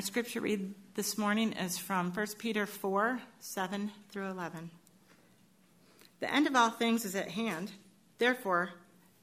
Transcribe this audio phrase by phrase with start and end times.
[0.00, 4.70] Our scripture read this morning is from 1 Peter 4 7 through 11.
[6.20, 7.70] The end of all things is at hand.
[8.16, 8.70] Therefore,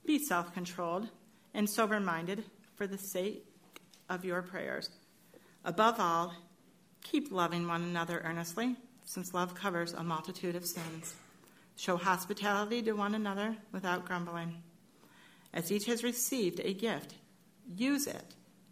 [0.05, 1.09] be self controlled
[1.55, 2.43] and sober minded
[2.75, 3.43] for the sake
[4.07, 4.91] of your prayers.
[5.65, 6.35] Above all,
[7.01, 11.15] keep loving one another earnestly, since love covers a multitude of sins.
[11.75, 14.61] Show hospitality to one another without grumbling.
[15.55, 17.15] As each has received a gift,
[17.75, 18.35] use it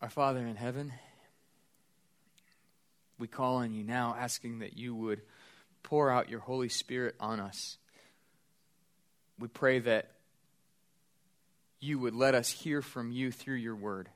[0.00, 0.92] Our Father in heaven,
[3.18, 5.22] we call on you now, asking that you would
[5.82, 7.78] pour out your Holy Spirit on us.
[9.40, 10.12] We pray that
[11.80, 14.08] you would let us hear from you through your word.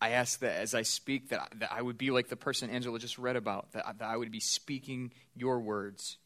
[0.00, 3.00] I ask that as I speak, that, that I would be like the person Angela
[3.00, 6.18] just read about, that, that I would be speaking your words.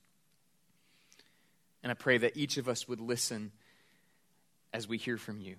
[1.83, 3.53] And I pray that each of us would listen
[4.75, 5.57] as we hear from you.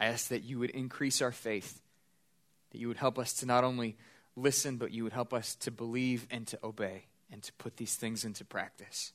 [0.00, 1.80] I ask that you would increase our faith,
[2.70, 3.96] that you would help us to not only
[4.36, 7.96] listen, but you would help us to believe and to obey and to put these
[7.96, 9.12] things into practice.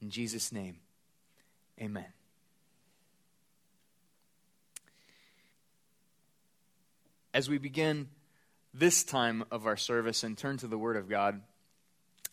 [0.00, 0.78] In Jesus' name,
[1.80, 2.06] amen.
[7.32, 8.08] As we begin
[8.72, 11.40] this time of our service and turn to the Word of God,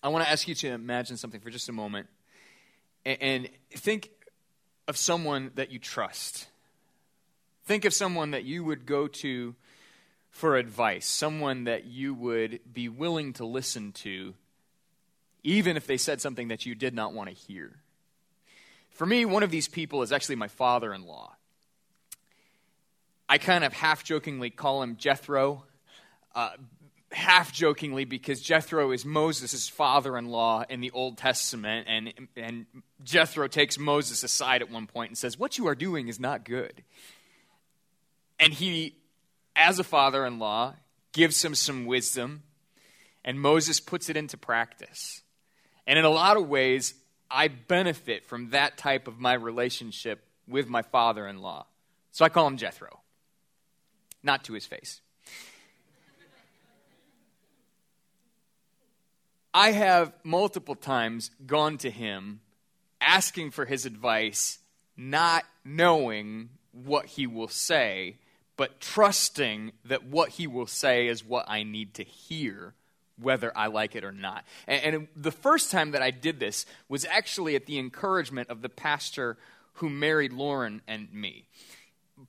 [0.01, 2.07] I want to ask you to imagine something for just a moment
[3.05, 4.11] and think
[4.87, 6.47] of someone that you trust.
[7.65, 9.55] Think of someone that you would go to
[10.29, 14.33] for advice, someone that you would be willing to listen to,
[15.43, 17.77] even if they said something that you did not want to hear.
[18.89, 21.35] For me, one of these people is actually my father in law.
[23.29, 25.63] I kind of half jokingly call him Jethro,
[26.35, 26.51] uh,
[27.11, 32.65] half jokingly because Jethro is Moses' father in law in the Old Testament, and, and
[33.03, 36.43] Jethro takes Moses aside at one point and says, What you are doing is not
[36.43, 36.83] good.
[38.43, 38.97] And he,
[39.55, 40.75] as a father in law,
[41.13, 42.43] gives him some wisdom,
[43.23, 45.21] and Moses puts it into practice.
[45.87, 46.93] And in a lot of ways,
[47.31, 51.67] I benefit from that type of my relationship with my father in law.
[52.11, 52.99] So I call him Jethro.
[54.23, 54.99] Not to his face.
[59.53, 62.41] I have multiple times gone to him
[62.99, 64.59] asking for his advice,
[64.97, 68.17] not knowing what he will say,
[68.55, 72.73] but trusting that what he will say is what I need to hear,
[73.19, 74.45] whether I like it or not.
[74.67, 78.61] And, and, the first time that I did this was actually at the encouragement of
[78.61, 79.37] the pastor
[79.75, 81.45] who married Lauren and me.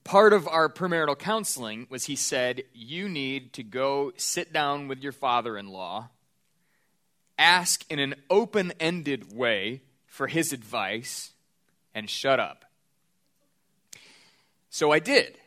[0.03, 5.03] Part of our premarital counseling was he said, You need to go sit down with
[5.03, 6.09] your father in law,
[7.39, 11.33] ask in an open ended way for his advice,
[11.95, 12.65] and shut up.
[14.71, 15.39] So I did.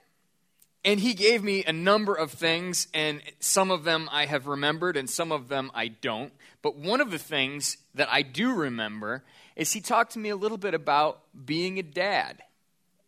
[0.88, 4.96] And he gave me a number of things, and some of them I have remembered,
[4.96, 6.32] and some of them I don't.
[6.62, 9.26] But one of the things that I do remember
[9.58, 12.42] is he talked to me a little bit about being a dad.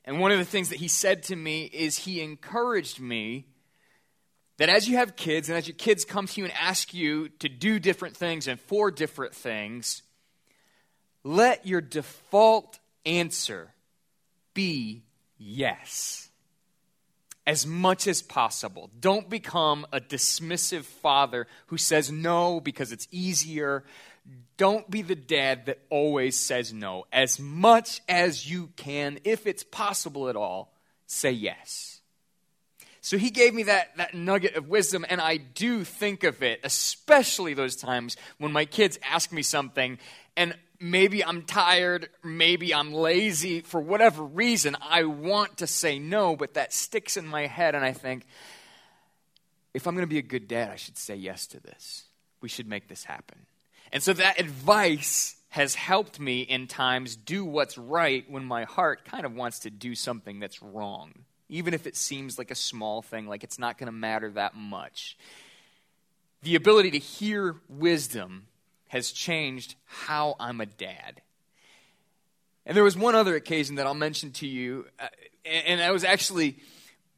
[0.03, 3.45] And one of the things that he said to me is he encouraged me
[4.57, 7.29] that as you have kids, and as your kids come to you and ask you
[7.39, 10.01] to do different things and for different things,
[11.23, 13.73] let your default answer
[14.53, 15.06] be
[15.38, 16.28] yes
[17.49, 18.91] as much as possible.
[18.99, 23.83] Don't become a dismissive father who says no because it's easier.
[24.57, 27.07] Don't be the dad that always says no.
[27.11, 30.71] As much as you can, if it's possible at all,
[31.07, 32.01] say yes.
[33.01, 36.59] So he gave me that, that nugget of wisdom, and I do think of it,
[36.63, 39.97] especially those times when my kids ask me something,
[40.38, 46.35] and maybe I'm tired, maybe I'm lazy, for whatever reason, I want to say no,
[46.35, 48.25] but that sticks in my head, and I think,
[49.73, 52.05] if I'm going to be a good dad, I should say yes to this.
[52.41, 53.45] We should make this happen.
[53.91, 59.03] And so that advice has helped me in times do what's right when my heart
[59.05, 61.11] kind of wants to do something that's wrong,
[61.49, 64.55] even if it seems like a small thing, like it's not going to matter that
[64.55, 65.17] much.
[66.43, 68.45] The ability to hear wisdom
[68.89, 71.21] has changed how I'm a dad.
[72.65, 75.07] And there was one other occasion that I'll mention to you, uh,
[75.45, 76.57] and that was actually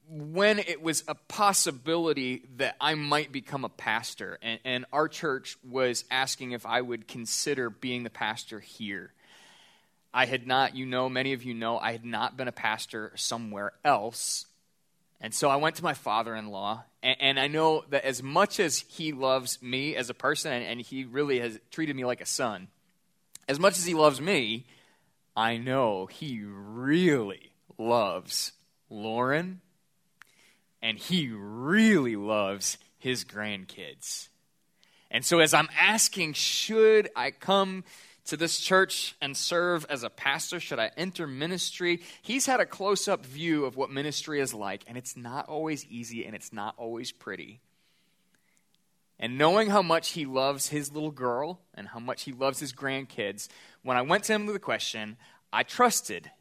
[0.07, 5.57] when it was a possibility that I might become a pastor, and, and, our church
[5.63, 9.13] was asking if I would consider being the pastor here.
[10.13, 13.13] I had not, you know, many of you know, I had not been a pastor
[13.15, 14.45] somewhere else.
[15.21, 18.23] And so I went to my father in law, and, and, I know that as
[18.23, 22.05] much as he loves me as a person, and, and he really has treated me
[22.05, 22.69] like a son,
[23.47, 24.65] as much as he loves me,
[25.35, 28.51] I know he really loves
[28.89, 29.61] Lauren
[30.81, 34.29] and he really loves his grandkids.
[35.09, 37.83] And so, as I'm asking, should I come
[38.31, 40.61] to this church and serve as a pastor?
[40.61, 41.99] Should I enter ministry?
[42.21, 45.85] He's had a close up view of what ministry is like, and it's not always
[45.87, 47.59] easy and it's not always pretty.
[49.19, 52.71] And knowing how much he loves his little girl and how much he loves his
[52.71, 53.49] grandkids,
[53.83, 55.17] when I went to him with the question,
[55.51, 56.31] I trusted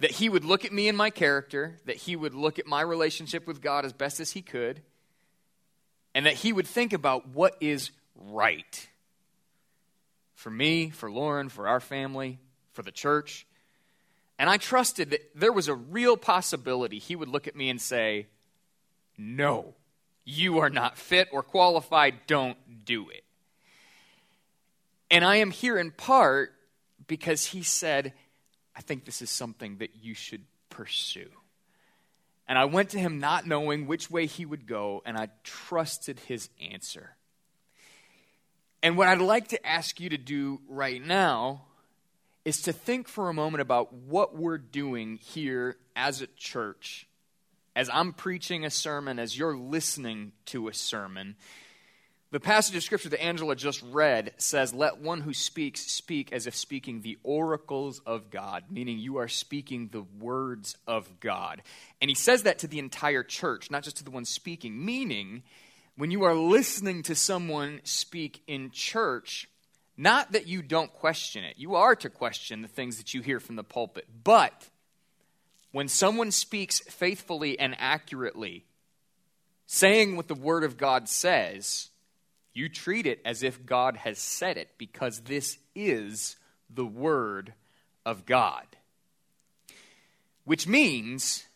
[0.00, 2.82] that he would look at me and my character, that he would look at my
[2.82, 4.82] relationship with God as best as he could,
[6.14, 8.90] and that he would think about what is right
[10.42, 12.40] for me, for Lauren, for our family,
[12.72, 13.46] for the church.
[14.40, 17.80] And I trusted that there was a real possibility he would look at me and
[17.80, 18.26] say,
[19.16, 19.74] No,
[20.24, 23.22] you are not fit or qualified, don't do it.
[25.12, 26.52] And I am here in part
[27.06, 28.12] because he said,
[28.74, 31.30] I think this is something that you should pursue.
[32.48, 36.18] And I went to him not knowing which way he would go, and I trusted
[36.18, 37.14] his answer.
[38.82, 41.62] And what I'd like to ask you to do right now
[42.44, 47.06] is to think for a moment about what we're doing here as a church.
[47.76, 51.36] As I'm preaching a sermon, as you're listening to a sermon,
[52.32, 56.46] the passage of scripture that Angela just read says, Let one who speaks speak as
[56.46, 61.62] if speaking the oracles of God, meaning you are speaking the words of God.
[62.00, 65.44] And he says that to the entire church, not just to the one speaking, meaning
[65.96, 69.48] when you are listening to someone speak in church,
[69.96, 73.40] not that you don't question it, you are to question the things that you hear
[73.40, 74.68] from the pulpit, but
[75.70, 78.64] when someone speaks faithfully and accurately,
[79.66, 81.88] saying what the Word of God says,
[82.54, 86.36] you treat it as if God has said it because this is
[86.68, 87.54] the Word
[88.04, 88.66] of God.
[90.44, 91.46] Which means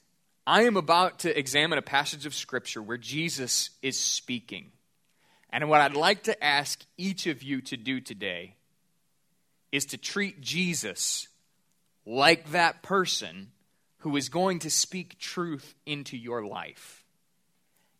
[0.47, 4.71] I am about to examine a passage of Scripture where Jesus is speaking.
[5.51, 8.55] And what I'd like to ask each of you to do today
[9.73, 11.29] is to treat Jesus
[12.05, 13.51] like that person
[13.99, 17.07] who is going to speak truth into your life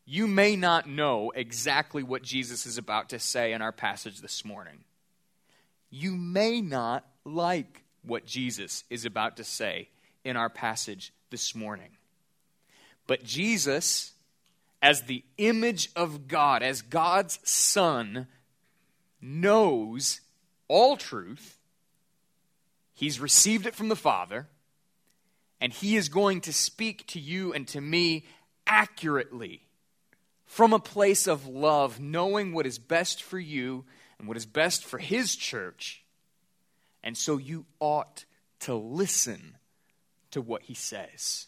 [0.09, 4.45] you may not know exactly what Jesus is about to say in our passage this
[4.45, 4.85] morning.
[5.91, 9.89] You may not like what Jesus is about to say
[10.25, 11.91] in our passage this morning.
[13.07, 14.13] But Jesus,
[14.83, 18.27] as the image of God, as God's Son,
[19.21, 20.21] knows
[20.69, 21.59] all truth.
[22.95, 24.47] He's received it from the Father,
[25.61, 28.25] and He is going to speak to you and to me
[28.67, 29.63] accurately
[30.45, 33.85] from a place of love, knowing what is best for you
[34.19, 36.03] and what is best for His church.
[37.03, 38.25] And so you ought
[38.61, 39.57] to listen
[40.31, 41.47] to what He says.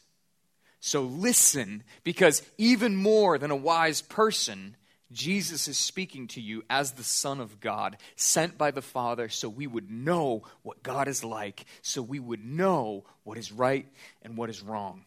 [0.80, 4.76] So listen, because even more than a wise person,
[5.10, 9.48] Jesus is speaking to you as the Son of God, sent by the Father, so
[9.48, 13.86] we would know what God is like, so we would know what is right
[14.22, 15.04] and what is wrong.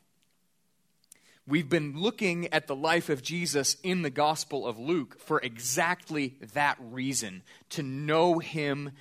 [1.48, 6.36] We've been looking at the life of Jesus in the Gospel of Luke for exactly
[6.54, 8.92] that reason to know him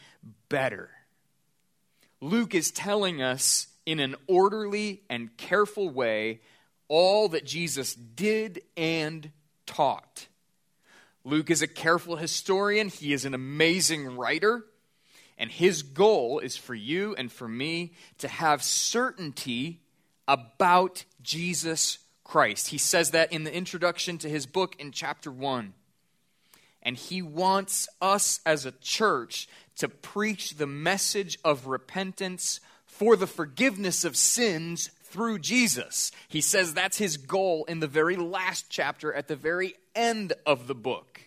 [0.49, 0.91] better.
[2.21, 6.41] Luke is telling us in an orderly and careful way
[6.91, 9.31] all that Jesus did and
[9.65, 10.27] taught.
[11.25, 14.65] Luke is a careful historian, he is an amazing writer,
[15.39, 19.81] and his goal is for you and for me to have certainty
[20.27, 22.69] about Jesus Christ.
[22.69, 25.73] He says that in the introduction to his book in chapter 1.
[26.83, 33.27] And he wants us as a church to preach the message of repentance for the
[33.27, 36.13] forgiveness of sins through Jesus.
[36.29, 40.67] He says that's his goal in the very last chapter at the very end of
[40.67, 41.21] the book.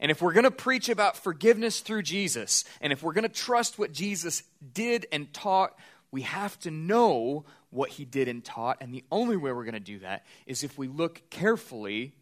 [0.00, 3.28] And if we're going to preach about forgiveness through Jesus, and if we're going to
[3.28, 4.42] trust what Jesus
[4.72, 5.74] did and taught,
[6.10, 8.78] we have to know what he did and taught.
[8.80, 12.12] And the only way we're going to do that is if we look carefully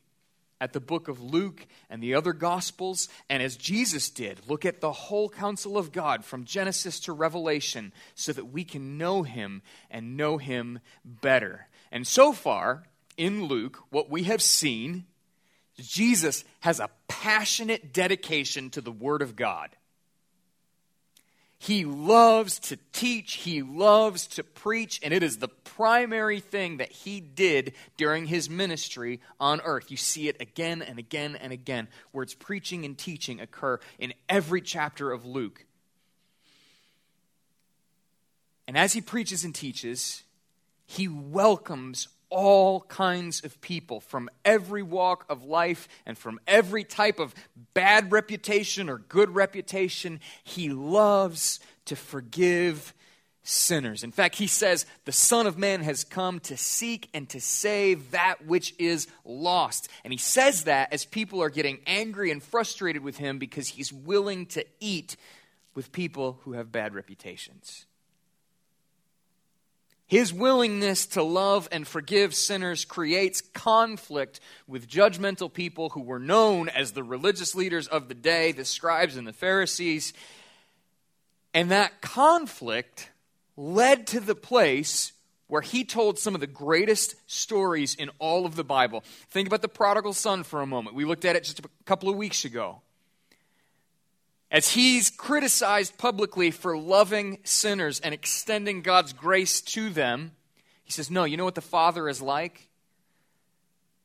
[0.62, 4.80] at the book of Luke and the other Gospels, and as Jesus did, look at
[4.80, 9.62] the whole counsel of God from Genesis to Revelation so that we can know Him
[9.90, 11.66] and know Him better.
[11.90, 12.84] And so far,
[13.16, 15.04] in Luke, what we have seen,
[15.80, 19.70] Jesus has a passionate dedication to the Word of God.
[21.62, 26.90] He loves to teach, he loves to preach, and it is the primary thing that
[26.90, 29.88] he did during his ministry on earth.
[29.88, 31.86] You see it again and again and again.
[32.12, 35.64] Words preaching and teaching occur in every chapter of Luke.
[38.66, 40.24] And as he preaches and teaches,
[40.84, 47.20] he welcomes all kinds of people from every walk of life and from every type
[47.20, 47.34] of
[47.74, 50.18] bad reputation or good reputation.
[50.42, 52.94] He loves to forgive
[53.42, 54.02] sinners.
[54.02, 58.12] In fact, he says, The Son of Man has come to seek and to save
[58.12, 59.88] that which is lost.
[60.02, 63.92] And he says that as people are getting angry and frustrated with him because he's
[63.92, 65.16] willing to eat
[65.74, 67.86] with people who have bad reputations.
[70.12, 76.68] His willingness to love and forgive sinners creates conflict with judgmental people who were known
[76.68, 80.12] as the religious leaders of the day, the scribes and the Pharisees.
[81.54, 83.08] And that conflict
[83.56, 85.12] led to the place
[85.46, 89.04] where he told some of the greatest stories in all of the Bible.
[89.30, 90.94] Think about the prodigal son for a moment.
[90.94, 92.82] We looked at it just a couple of weeks ago
[94.52, 100.32] as he's criticized publicly for loving sinners and extending God's grace to them,
[100.84, 102.68] he says, No, you know what the Father is like?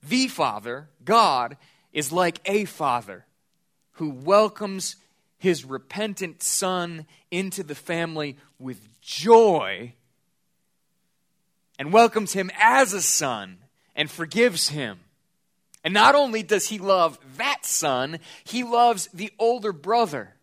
[0.07, 1.57] The Father, God,
[1.91, 3.25] is like a father
[3.93, 4.95] who welcomes
[5.37, 9.93] his repentant son into the family with joy
[11.77, 13.57] and welcomes him as a son
[13.95, 14.99] and forgives him.
[15.83, 20.35] And not only does he love that son, he loves the older brother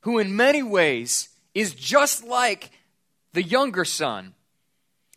[0.00, 2.70] who in many ways is just like
[3.32, 4.34] the younger son.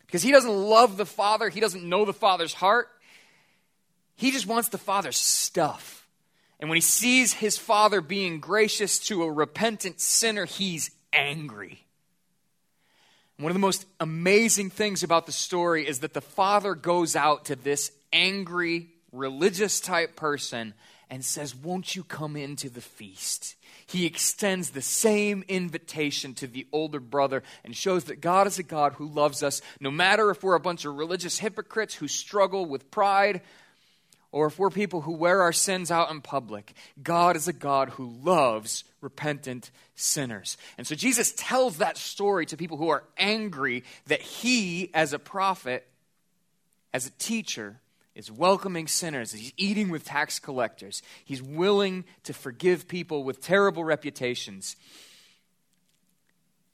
[0.06, 2.88] Because he doesn't love the father, he doesn't know the father's heart.
[4.16, 6.06] He just wants the father's stuff.
[6.60, 11.84] And when he sees his father being gracious to a repentant sinner, he's angry.
[13.38, 17.46] One of the most amazing things about the story is that the father goes out
[17.46, 20.74] to this angry, religious type person
[21.10, 23.56] and says, Won't you come into the feast?
[23.86, 28.62] he extends the same invitation to the older brother and shows that God is a
[28.62, 32.66] God who loves us, no matter if we're a bunch of religious hypocrites who struggle
[32.66, 33.42] with pride
[34.32, 36.72] or if we're people who wear our sins out in public.
[37.00, 40.56] God is a God who loves repentant sinners.
[40.76, 45.18] And so Jesus tells that story to people who are angry that he, as a
[45.18, 45.86] prophet,
[46.92, 47.80] as a teacher,
[48.14, 49.32] is welcoming sinners.
[49.32, 51.02] He's eating with tax collectors.
[51.24, 54.76] He's willing to forgive people with terrible reputations.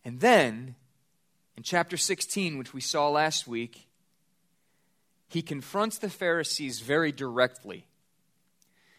[0.05, 0.75] And then,
[1.57, 3.87] in chapter 16, which we saw last week,
[5.29, 7.87] he confronts the Pharisees very directly.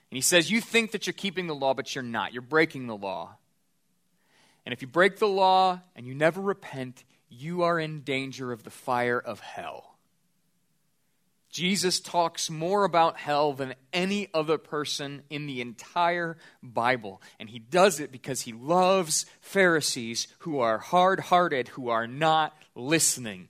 [0.10, 2.34] And he says, You think that you're keeping the law, but you're not.
[2.34, 3.36] You're breaking the law.
[4.66, 8.64] And if you break the law and you never repent, you are in danger of
[8.64, 9.91] the fire of hell.
[11.52, 17.22] Jesus talks more about hell than any other person in the entire Bible.
[17.40, 22.56] And he does it because he loves Pharisees who are hard hearted, who are not
[22.74, 23.50] listening.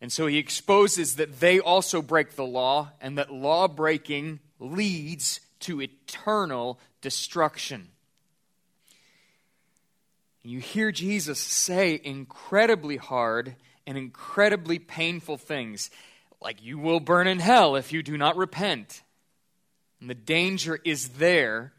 [0.00, 5.40] And so he exposes that they also break the law and that law breaking leads
[5.60, 7.88] to eternal destruction.
[10.42, 13.56] You hear Jesus say incredibly hard
[13.86, 15.90] and incredibly painful things
[16.40, 19.02] like you will burn in hell if you do not repent.
[20.00, 21.72] And the danger is there.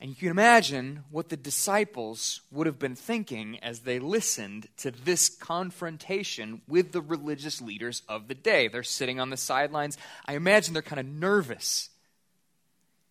[0.00, 4.92] And you can imagine what the disciples would have been thinking as they listened to
[4.92, 8.68] this confrontation with the religious leaders of the day.
[8.68, 9.98] They're sitting on the sidelines.
[10.24, 11.90] I imagine they're kind of nervous.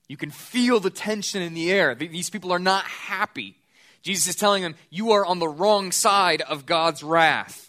[0.07, 1.93] You can feel the tension in the air.
[1.93, 3.57] These people are not happy.
[4.01, 7.66] Jesus is telling them, You are on the wrong side of God's wrath.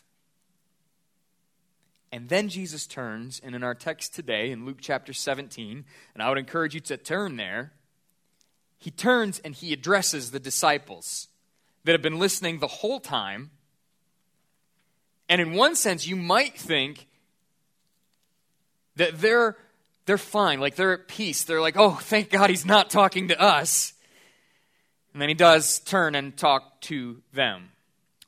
[2.10, 5.84] And then Jesus turns, and in our text today, in Luke chapter 17,
[6.14, 7.72] and I would encourage you to turn there,
[8.78, 11.28] he turns and he addresses the disciples
[11.84, 13.50] that have been listening the whole time.
[15.28, 17.06] And in one sense, you might think
[18.96, 19.56] that they're,
[20.06, 21.44] they're fine, like they're at peace.
[21.44, 23.92] They're like, oh, thank God he's not talking to us.
[25.12, 27.70] And then he does turn and talk to them.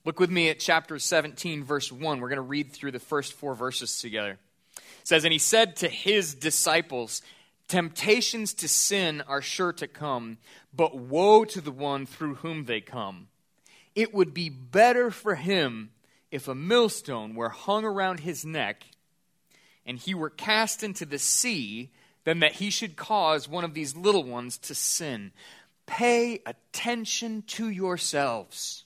[0.04, 2.21] Look with me at chapter 17, verse 1.
[2.21, 4.38] We're going to read through the first four verses together.
[4.76, 7.21] It says, And he said to his disciples,
[7.69, 10.38] Temptations to sin are sure to come,
[10.75, 13.28] but woe to the one through whom they come.
[13.95, 15.90] It would be better for him
[16.30, 18.85] if a millstone were hung around his neck
[19.85, 21.90] and he were cast into the sea
[22.25, 25.33] than that he should cause one of these little ones to sin.
[25.87, 28.85] Pay attention to yourselves.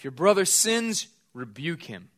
[0.00, 2.08] If your brother sins, rebuke him.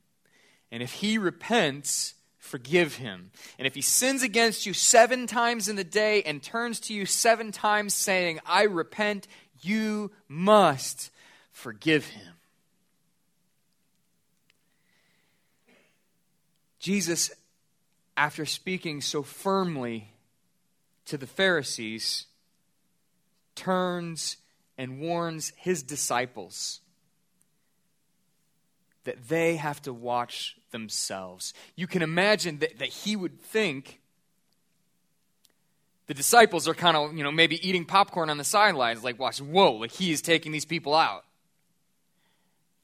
[0.70, 3.32] And if he repents, forgive him.
[3.58, 7.06] And if he sins against you seven times in the day and turns to you
[7.06, 9.26] seven times saying, I repent,
[9.62, 11.10] you must
[11.50, 12.34] forgive him.
[16.78, 17.32] Jesus,
[18.16, 20.12] after speaking so firmly
[21.06, 22.26] to the Pharisees,
[23.56, 24.36] turns
[24.78, 26.78] and warns his disciples
[29.04, 31.54] that they have to watch themselves.
[31.76, 34.00] You can imagine that, that he would think
[36.06, 39.40] the disciples are kind of, you know, maybe eating popcorn on the sidelines, like, watch,
[39.40, 41.24] whoa, like he is taking these people out.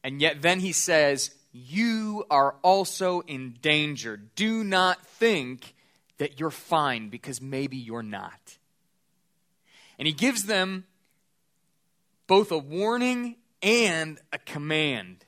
[0.04, 4.16] And yet then he says, You are also in danger.
[4.16, 5.74] Do not think
[6.18, 8.58] that you're fine because maybe you're not.
[9.98, 10.84] And he gives them
[12.26, 15.24] both a warning and a command.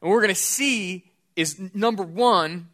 [0.00, 2.68] And what we're going to see is number one,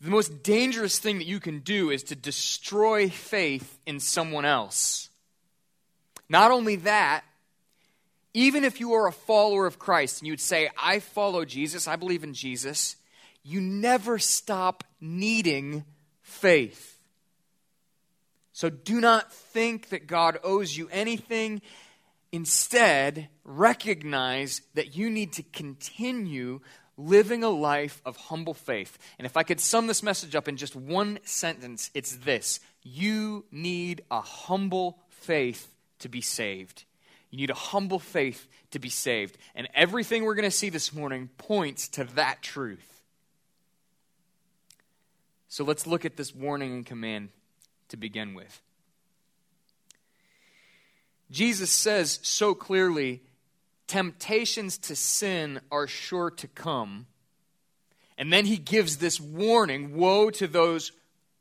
[0.00, 5.10] the most dangerous thing that you can do is to destroy faith in someone else.
[6.28, 7.24] Not only that,
[8.32, 11.96] even if you are a follower of Christ and you'd say, I follow Jesus, I
[11.96, 12.96] believe in Jesus,
[13.42, 15.84] you never stop needing
[16.22, 16.98] faith.
[18.52, 21.62] So do not think that God owes you anything.
[22.32, 26.60] Instead, recognize that you need to continue
[26.96, 28.98] living a life of humble faith.
[29.18, 33.44] And if I could sum this message up in just one sentence, it's this You
[33.50, 36.84] need a humble faith to be saved.
[37.30, 39.38] You need a humble faith to be saved.
[39.54, 43.02] And everything we're going to see this morning points to that truth.
[45.48, 47.30] So let's look at this warning and command
[47.88, 48.60] to begin with.
[51.30, 53.22] Jesus says so clearly
[53.86, 57.06] temptations to sin are sure to come.
[58.18, 60.92] And then he gives this warning woe to those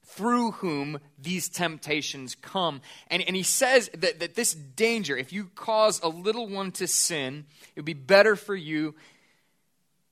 [0.03, 2.81] through whom these temptations come.
[3.09, 6.87] And, and he says that, that this danger, if you cause a little one to
[6.87, 8.95] sin, it would be better for you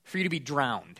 [0.03, 0.99] for you to be drowned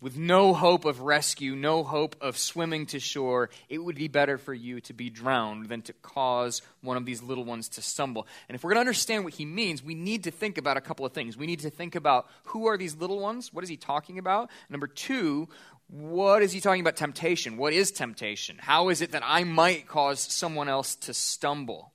[0.00, 4.38] with no hope of rescue, no hope of swimming to shore, it would be better
[4.38, 8.26] for you to be drowned than to cause one of these little ones to stumble.
[8.48, 10.80] And if we're going to understand what he means, we need to think about a
[10.80, 11.36] couple of things.
[11.36, 13.52] We need to think about who are these little ones?
[13.52, 14.50] What is he talking about?
[14.68, 15.48] Number two,
[15.88, 17.56] what is he talking about temptation?
[17.56, 18.56] What is temptation?
[18.58, 21.92] How is it that I might cause someone else to stumble?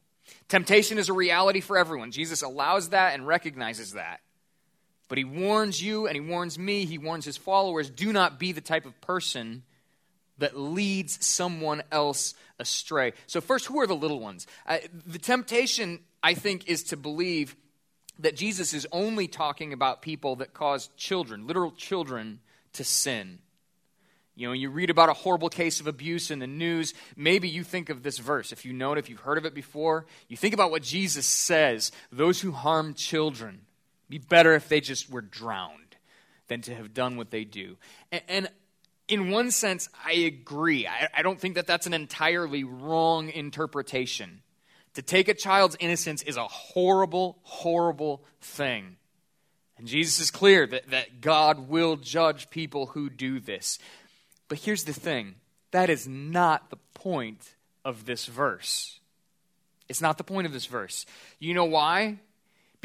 [0.48, 2.12] Temptation is a reality for everyone.
[2.12, 4.20] Jesus allows that and recognizes that.
[5.08, 8.52] But he warns you and he warns me, he warns his followers do not be
[8.52, 9.64] the type of person
[10.38, 13.14] that leads someone else astray.
[13.28, 14.48] So, first, who are the little ones?
[14.66, 17.56] Uh, the temptation, I think, is to believe
[18.20, 22.40] that Jesus is only talking about people that cause children, literal children,
[22.74, 23.40] to sin.
[24.38, 26.94] You know, you read about a horrible case of abuse in the news.
[27.16, 28.52] Maybe you think of this verse.
[28.52, 31.26] If you know it, if you've heard of it before, you think about what Jesus
[31.26, 33.62] says those who harm children
[34.10, 35.96] be better if they just were drowned
[36.48, 37.78] than to have done what they do.
[38.12, 38.50] And, and
[39.08, 40.88] in one sense, I agree.
[40.88, 44.42] I, I don't think that that's an entirely wrong interpretation.
[44.96, 48.98] To take a child's innocence is a horrible, horrible thing.
[49.78, 53.78] And Jesus is clear that, that God will judge people who do this.
[54.48, 55.36] But here's the thing
[55.72, 59.00] that is not the point of this verse.
[59.90, 61.06] It's not the point of this verse.
[61.40, 62.20] You know why?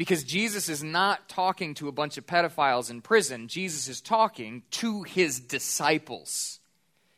[0.01, 4.63] Because Jesus is not talking to a bunch of pedophiles in prison, Jesus is talking
[4.71, 6.59] to his disciples.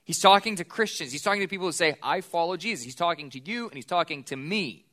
[0.03, 1.13] He's talking to Christians.
[1.13, 2.83] He's talking to people who say, I follow Jesus.
[2.83, 4.83] He's talking to you and he's talking to me.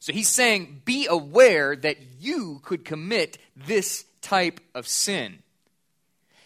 [0.00, 5.38] So he's saying, be aware that you could commit this type of sin.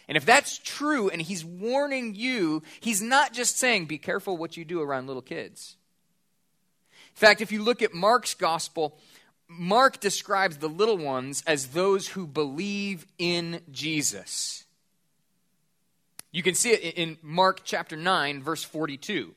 [0.06, 4.58] And if that's true and he's warning you, he's not just saying, be careful what
[4.58, 5.76] you do around little kids.
[6.90, 8.98] In fact, if you look at Mark's gospel,
[9.48, 14.64] Mark describes the little ones as those who believe in Jesus.
[16.32, 19.34] You can see it in Mark chapter 9, verse 42.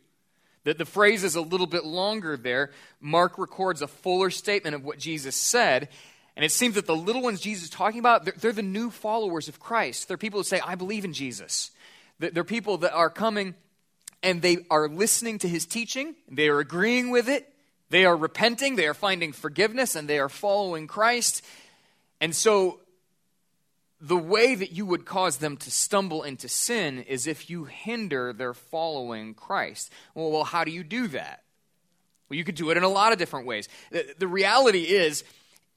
[0.63, 2.72] That the phrase is a little bit longer there.
[3.00, 5.89] Mark records a fuller statement of what Jesus said.
[6.36, 8.89] And it seems that the little ones Jesus is talking about, they're, they're the new
[8.89, 10.08] followers of Christ.
[10.08, 11.72] They're people who say, I believe in Jesus.
[12.20, 13.56] They're people that are coming
[14.24, 17.54] and they are listening to his teaching, they are agreeing with it,
[17.89, 21.43] they are repenting, they are finding forgiveness, and they are following Christ.
[22.19, 22.80] And so
[24.00, 28.34] the way that you would cause them to stumble into sin is if you hinder
[28.34, 29.91] their following Christ.
[30.13, 31.43] Well, well how do you do that?
[32.30, 33.69] Well, you could do it in a lot of different ways.
[33.91, 35.23] The, the reality is,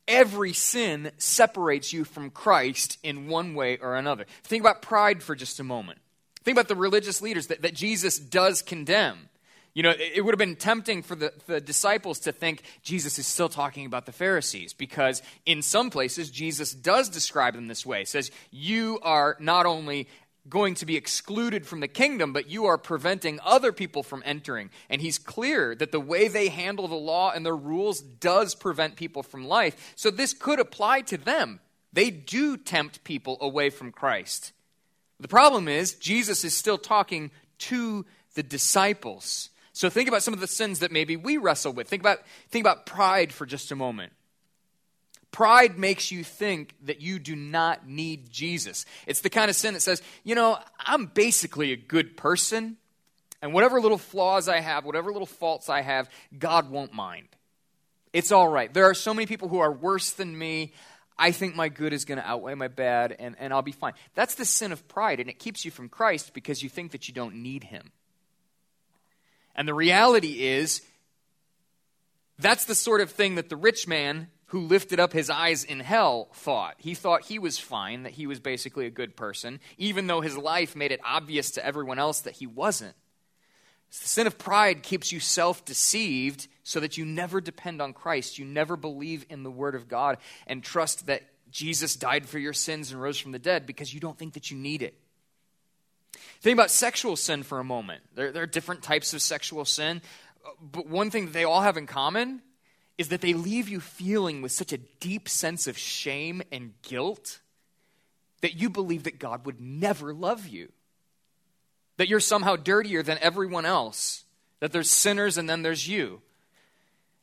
[0.08, 4.26] every sin separates you from Christ in one way or another.
[4.42, 6.00] Think about pride for just a moment.
[6.42, 9.29] Think about the religious leaders that, that Jesus does condemn.
[9.72, 13.26] You know, it, would have been tempting for the, the disciples to think Jesus is
[13.26, 18.04] still talking about the Pharisees because in some places Jesus does describe them this way.
[18.04, 20.08] Says, You are not only
[20.48, 24.70] going to be excluded from the kingdom, but you are preventing other people from entering.
[24.88, 28.96] And he's clear that the way they handle the law and their rules does prevent
[28.96, 29.92] people from life.
[29.96, 31.60] So this could apply to them.
[31.92, 34.52] They do tempt people away from Christ.
[35.20, 39.50] The problem is, Jesus is still talking to the disciples.
[39.72, 41.88] So think about some of the sins that maybe we wrestle with.
[41.88, 44.12] Think about, think about pride for just a moment.
[45.32, 48.84] Pride makes you think that you do not need Jesus.
[49.06, 52.76] It's the kind of sin that says, you know, I'm basically a good person,
[53.40, 57.28] and whatever little flaws I have, whatever little faults I have, God won't mind.
[58.12, 58.74] It's all right.
[58.74, 60.72] There are so many people who are worse than me.
[61.16, 63.92] I think my good is going to outweigh my bad, and, and I'll be fine.
[64.14, 67.06] That's the sin of pride, and it keeps you from Christ because you think that
[67.06, 67.92] you don't need Him.
[69.54, 70.82] And the reality is,
[72.38, 75.78] that's the sort of thing that the rich man who lifted up his eyes in
[75.78, 76.74] hell thought.
[76.78, 80.36] He thought he was fine, that he was basically a good person, even though his
[80.36, 82.96] life made it obvious to everyone else that he wasn't.
[83.90, 88.38] The sin of pride keeps you self deceived so that you never depend on Christ.
[88.38, 92.52] You never believe in the Word of God and trust that Jesus died for your
[92.52, 94.98] sins and rose from the dead because you don't think that you need it.
[96.40, 98.02] Think about sexual sin for a moment.
[98.14, 100.02] There, there, are different types of sexual sin,
[100.60, 102.42] but one thing that they all have in common
[102.98, 107.40] is that they leave you feeling with such a deep sense of shame and guilt
[108.40, 110.70] that you believe that God would never love you,
[111.96, 114.24] that you're somehow dirtier than everyone else,
[114.60, 116.20] that there's sinners and then there's you.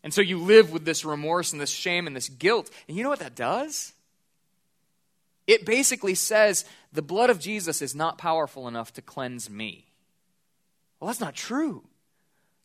[0.03, 2.69] And so you live with this remorse and this shame and this guilt.
[2.87, 3.93] And you know what that does?
[5.47, 9.87] It basically says the blood of Jesus is not powerful enough to cleanse me.
[10.99, 11.85] Well, that's not true.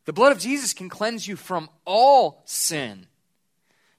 [0.05, 3.07] The blood of Jesus can cleanse you from all sin.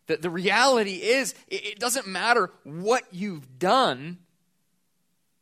[0.08, 4.18] The, the reality is, it, it doesn't matter what you've done,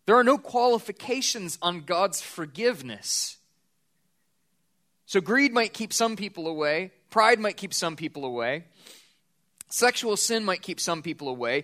[0.05, 3.37] there are no qualifications on God's forgiveness.
[5.07, 8.65] So, greed might keep some people away, pride might keep some people away,
[9.69, 11.63] sexual sin might keep some people away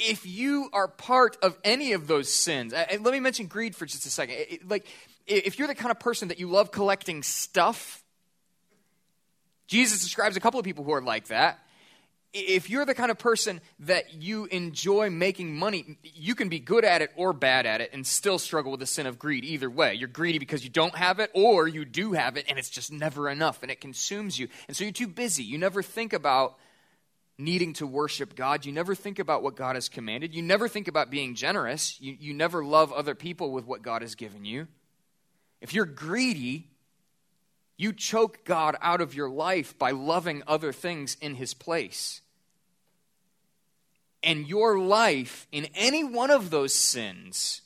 [0.00, 4.06] if you are part of any of those sins, let me mention greed for just
[4.06, 4.36] a second.
[4.66, 4.86] Like,
[5.26, 8.02] if you're the kind of person that you love collecting stuff,
[9.68, 11.60] Jesus describes a couple of people who are like that.
[12.32, 16.84] If you're the kind of person that you enjoy making money, you can be good
[16.84, 19.68] at it or bad at it and still struggle with the sin of greed either
[19.68, 19.94] way.
[19.94, 22.92] You're greedy because you don't have it, or you do have it and it's just
[22.92, 24.48] never enough and it consumes you.
[24.68, 25.42] And so you're too busy.
[25.42, 26.56] You never think about
[27.40, 28.64] needing to worship God.
[28.64, 30.34] You never think about what God has commanded.
[30.34, 32.00] You never think about being generous.
[32.00, 34.68] You, you never love other people with what God has given you.
[35.60, 36.68] If you're greedy,
[37.76, 42.20] you choke God out of your life by loving other things in His place.
[44.22, 47.62] And your life in any one of those sins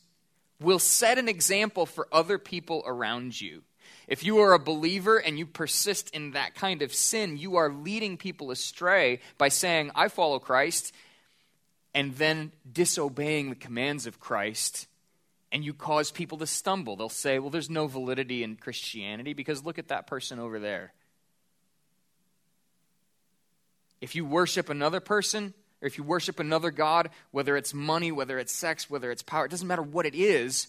[0.61, 3.63] will set an example for other people around you.
[4.07, 7.71] If you are a believer and you persist in that kind of sin, you are
[7.71, 10.93] leading people astray by saying, I follow Christ,
[11.95, 14.87] and then disobeying the commands of Christ,
[15.53, 16.97] and you cause people to stumble.
[16.97, 20.93] They'll say, Well, there's no validity in Christianity because look at that person over there.
[24.01, 28.39] If you worship another person, or if you worship another God, whether it's money, whether
[28.39, 30.67] it's sex, whether it's power, it doesn't matter what it is,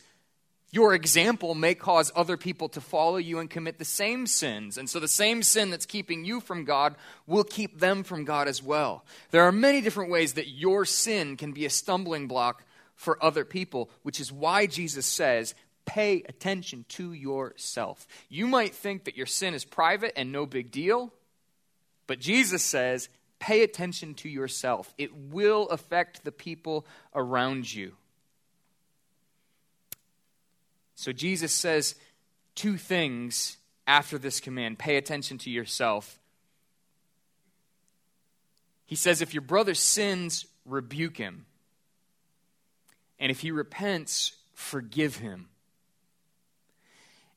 [0.75, 4.77] your example may cause other people to follow you and commit the same sins.
[4.77, 8.49] And so the same sin that's keeping you from God will keep them from God
[8.49, 9.05] as well.
[9.31, 13.45] There are many different ways that your sin can be a stumbling block for other
[13.45, 18.05] people, which is why Jesus says, pay attention to yourself.
[18.27, 21.13] You might think that your sin is private and no big deal,
[22.05, 23.07] but Jesus says,
[23.39, 24.93] pay attention to yourself.
[24.97, 27.93] It will affect the people around you.
[30.95, 31.95] So Jesus says
[32.55, 36.19] two things after this command pay attention to yourself.
[38.85, 41.45] He says, If your brother sins, rebuke him.
[43.19, 45.47] And if he repents, forgive him.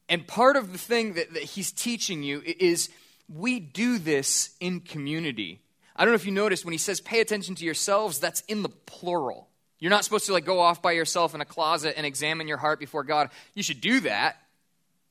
[0.08, 2.88] And part of the thing that, that he's teaching you is
[3.28, 5.60] we do this in community.
[5.94, 8.62] I don't know if you noticed when he says pay attention to yourselves, that's in
[8.62, 9.48] the plural.
[9.78, 12.58] You're not supposed to like go off by yourself in a closet and examine your
[12.58, 13.30] heart before God.
[13.54, 14.36] You should do that.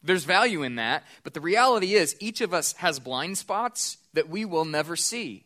[0.03, 1.03] There's value in that.
[1.23, 5.43] But the reality is, each of us has blind spots that we will never see.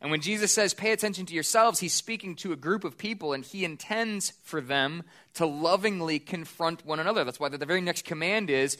[0.00, 3.32] And when Jesus says, pay attention to yourselves, he's speaking to a group of people
[3.32, 7.24] and he intends for them to lovingly confront one another.
[7.24, 8.76] That's why the very next command is,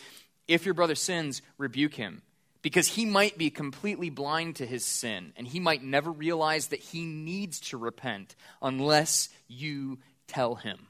[0.47, 2.23] if your brother sins, rebuke him
[2.67, 6.81] because he might be completely blind to his sin and he might never realize that
[6.81, 10.89] he needs to repent unless you tell him.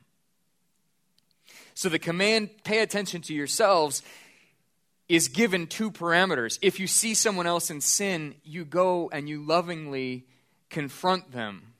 [1.75, 4.01] So the command, pay attention to yourselves,
[5.11, 6.59] is given two parameters.
[6.63, 10.25] If you see someone else in sin, you go and you lovingly
[10.71, 11.75] confront them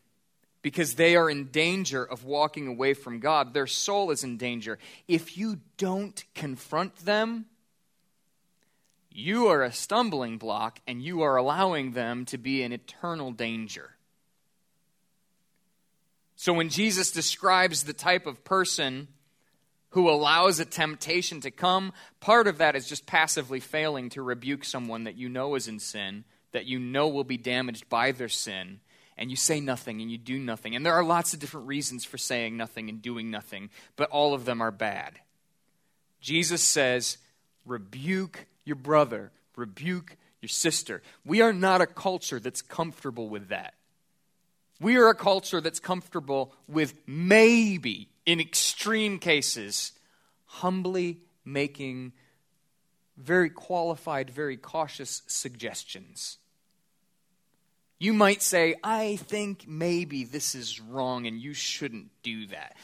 [0.61, 3.55] because they are in danger of walking away from God.
[3.55, 4.79] Their soul is in danger.
[5.09, 7.47] If you don't confront them,
[9.17, 13.91] you are a stumbling block and you are allowing them to be in eternal danger.
[16.37, 19.09] So when Jesus describes the type of person
[19.91, 24.65] who allows a temptation to come, part of that is just passively failing to rebuke
[24.65, 28.29] someone that you know is in sin, that you know will be damaged by their
[28.29, 28.81] sin,
[29.17, 30.77] and you say nothing and you do nothing.
[30.77, 34.35] And there are lots of different reasons for saying nothing and doing nothing, but all
[34.35, 35.21] of them are bad.
[36.21, 37.17] Jesus says,
[37.65, 41.01] rebuke your brother, rebuke your sister.
[41.25, 43.73] We are not a culture that's comfortable with that.
[44.79, 49.93] We are a culture that's comfortable with maybe, in extreme cases,
[50.45, 52.13] humbly making
[53.17, 56.37] very qualified, very cautious suggestions.
[57.99, 62.77] You might say, I think maybe this is wrong and you shouldn't do that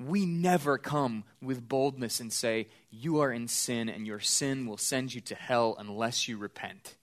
[0.00, 4.78] we never come with boldness and say, You are in sin and your sin will
[4.78, 6.96] send you to hell unless you repent.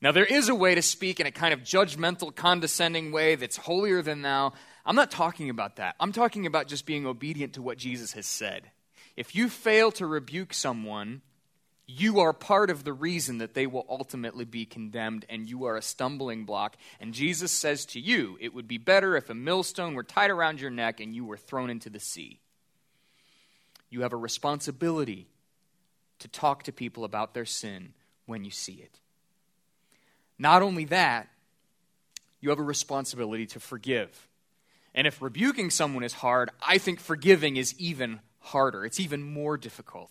[0.00, 3.56] Now, there is a way to speak in a kind of judgmental, condescending way that's
[3.56, 4.52] holier than thou.
[4.84, 5.94] I'm not talking about that.
[5.98, 8.70] I'm talking about just being obedient to what Jesus has said.
[9.16, 11.22] If you fail to rebuke someone,
[11.86, 15.76] you are part of the reason that they will ultimately be condemned, and you are
[15.76, 16.76] a stumbling block.
[16.98, 20.60] And Jesus says to you, it would be better if a millstone were tied around
[20.60, 22.40] your neck and you were thrown into the sea.
[23.90, 25.28] You have a responsibility
[26.20, 27.92] to talk to people about their sin
[28.24, 28.98] when you see it.
[30.38, 31.28] Not only that,
[32.40, 34.26] you have a responsibility to forgive.
[34.94, 38.84] And if rebuking someone is hard, I think forgiving is even harder.
[38.84, 40.10] It's even more difficult.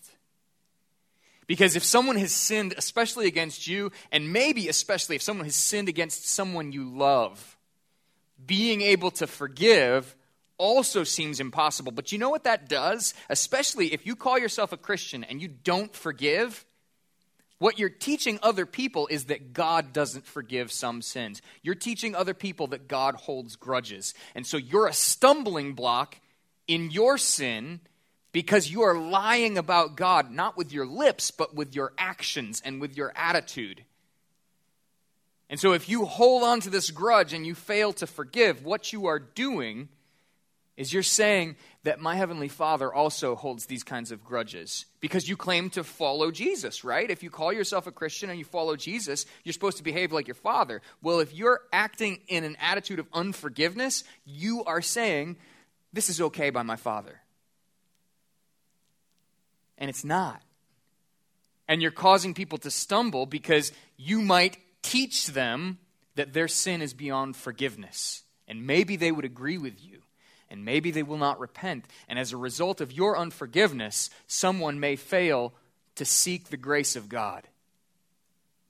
[1.47, 5.89] Because if someone has sinned, especially against you, and maybe especially if someone has sinned
[5.89, 7.57] against someone you love,
[8.45, 10.15] being able to forgive
[10.57, 11.91] also seems impossible.
[11.91, 13.13] But you know what that does?
[13.29, 16.65] Especially if you call yourself a Christian and you don't forgive,
[17.59, 21.41] what you're teaching other people is that God doesn't forgive some sins.
[21.61, 24.13] You're teaching other people that God holds grudges.
[24.35, 26.19] And so you're a stumbling block
[26.67, 27.79] in your sin
[28.33, 32.81] because you are lying about God, not with your lips, but with your actions and
[32.81, 33.85] with your attitude.
[35.49, 38.91] And so, if you hold on to this grudge and you fail to forgive, what
[38.91, 39.87] you are doing
[40.75, 45.37] is you're saying that my Heavenly Father also holds these kinds of grudges because you
[45.37, 47.11] claim to follow Jesus, right?
[47.11, 50.27] If you call yourself a Christian and you follow Jesus, you're supposed to behave like
[50.27, 50.81] your Father.
[51.03, 55.37] Well, if you're acting in an attitude of unforgiveness, you are saying,
[55.91, 57.19] This is okay by my Father
[59.83, 60.41] and it's not.
[61.67, 65.77] And you're causing people to stumble because you might teach them
[66.15, 68.23] that their sin is beyond forgiveness.
[68.47, 69.99] And maybe they would agree with you.
[70.49, 71.83] And maybe they will not repent.
[72.07, 75.53] And as a result of your unforgiveness, someone may fail
[75.95, 77.45] to seek the grace of God.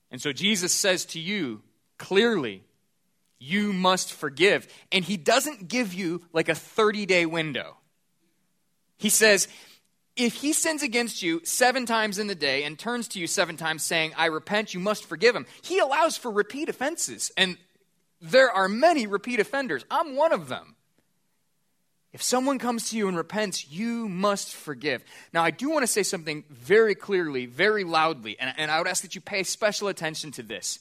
[0.09, 1.61] And so Jesus says to you
[1.99, 2.63] clearly,
[3.37, 4.67] you must forgive.
[4.91, 7.77] And he doesn't give you like a 30 day window.
[8.97, 9.47] He says,
[10.15, 13.57] if he sins against you seven times in the day and turns to you seven
[13.57, 17.31] times saying, I repent, you must forgive him, he allows for repeat offenses.
[17.35, 17.57] And
[18.21, 19.85] there are many repeat offenders.
[19.89, 20.75] I'm one of them.
[22.13, 25.03] If someone comes to you and repents, you must forgive.
[25.33, 28.87] Now, I do want to say something very clearly, very loudly, and, and I would
[28.87, 30.77] ask that you pay special attention to this.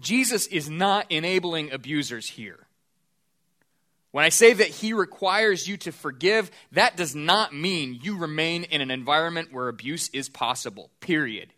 [0.00, 2.61] Jesus is not enabling abusers here.
[4.12, 8.64] When I say that he requires you to forgive, that does not mean you remain
[8.64, 11.52] in an environment where abuse is possible, period.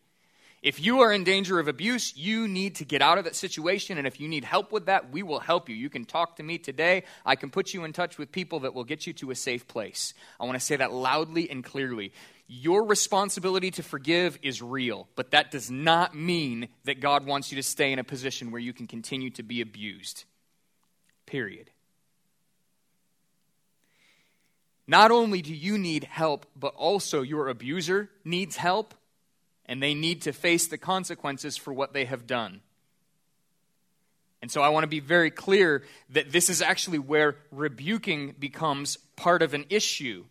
[0.62, 3.99] If you are in danger of abuse, you need to get out of that situation.
[3.99, 5.75] And if you need help with that, we will help you.
[5.75, 7.03] You can talk to me today.
[7.27, 9.69] I can put you in touch with people that will get you to a safe
[9.69, 10.14] place.
[10.40, 12.12] I want to say that loudly and clearly.
[12.47, 17.57] Your responsibility to forgive is real, but that does not mean that God wants you
[17.57, 20.25] to stay in a position where you can continue to be abused.
[21.27, 21.71] Period.
[24.87, 28.94] Not only do you need help, but also your abuser needs help,
[29.66, 32.61] and they need to face the consequences for what they have done.
[34.42, 38.99] And so I want to be very clear that this is actually where rebuking becomes
[39.16, 40.27] part of an issue.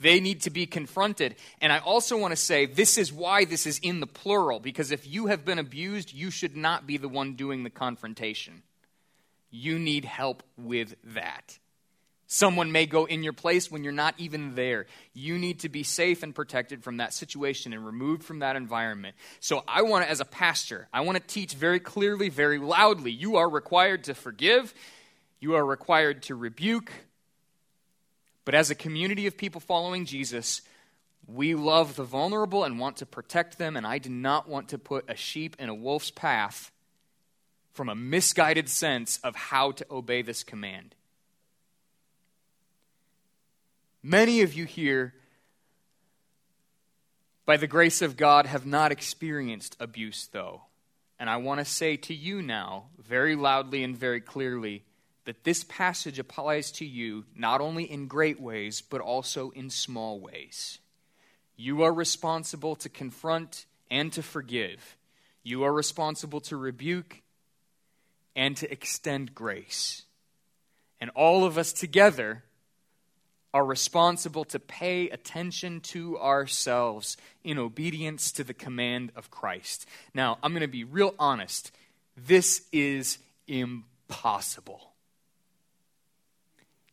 [0.00, 1.34] They need to be confronted.
[1.60, 4.90] And I also want to say this is why this is in the plural, because
[4.90, 8.62] if you have been abused, you should not be the one doing the confrontation.
[9.50, 11.58] You need help with that.
[12.30, 14.84] Someone may go in your place when you're not even there.
[15.14, 19.16] You need to be safe and protected from that situation and removed from that environment.
[19.40, 23.12] So, I want to, as a pastor, I want to teach very clearly, very loudly.
[23.12, 24.74] You are required to forgive,
[25.40, 26.92] you are required to rebuke.
[28.44, 30.60] But as a community of people following Jesus,
[31.26, 34.78] we love the vulnerable and want to protect them, and I do not want to
[34.78, 36.70] put a sheep in a wolf's path
[37.72, 40.94] from a misguided sense of how to obey this command.
[44.02, 45.14] Many of you here,
[47.44, 50.62] by the grace of God, have not experienced abuse, though.
[51.18, 54.84] And I want to say to you now, very loudly and very clearly,
[55.24, 60.20] that this passage applies to you not only in great ways, but also in small
[60.20, 60.78] ways.
[61.56, 64.96] You are responsible to confront and to forgive.
[65.42, 67.22] You are responsible to rebuke
[68.36, 70.04] and to extend grace.
[71.00, 72.44] And all of us together
[73.54, 79.86] are responsible to pay attention to ourselves in obedience to the command of Christ.
[80.14, 81.72] Now, I'm going to be real honest.
[82.16, 84.87] This is impossible.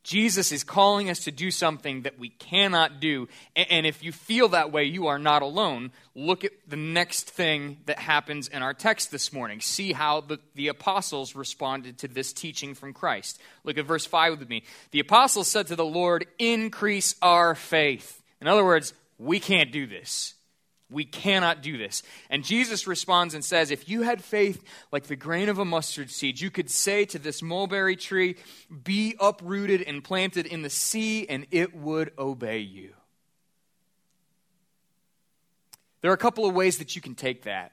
[0.06, 3.28] Jesus is calling us to do something that we cannot do.
[3.56, 5.92] And if you feel that way, you are not alone.
[6.14, 9.62] Look at the next thing that happens in our text this morning.
[9.62, 13.42] See how the, the apostles responded to this teaching from Christ.
[13.64, 14.62] Look at verse 5 with me.
[14.92, 18.22] The apostles said to the Lord, Increase our faith.
[18.40, 20.36] In other words, we can't do this.
[20.90, 22.04] We cannot do this.
[22.30, 26.12] And Jesus responds and says, If you had faith like the grain of a mustard
[26.12, 28.36] seed, you could say to this mulberry tree,
[28.84, 32.94] Be uprooted and planted in the sea, and it would obey you.
[36.02, 37.72] There are a couple of ways that you can take that.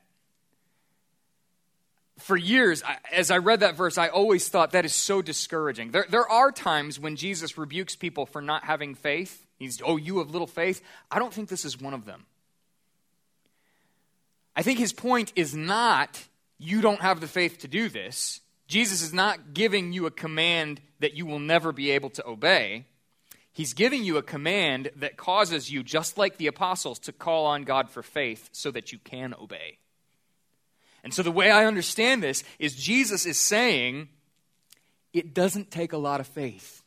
[2.19, 5.91] For years, as I read that verse, I always thought that is so discouraging.
[5.91, 9.47] There, there are times when Jesus rebukes people for not having faith.
[9.59, 10.81] He's, oh, you have little faith.
[11.11, 12.25] I don't think this is one of them.
[14.55, 16.23] I think his point is not,
[16.59, 18.41] you don't have the faith to do this.
[18.67, 22.87] Jesus is not giving you a command that you will never be able to obey.
[23.53, 27.65] He's giving you a command that causes you, just like the apostles, to call on
[27.65, 29.79] God for faith so that you can obey.
[31.05, 34.09] And so the way I understand this is Jesus is saying
[35.13, 36.83] it doesn't take a lot of faith.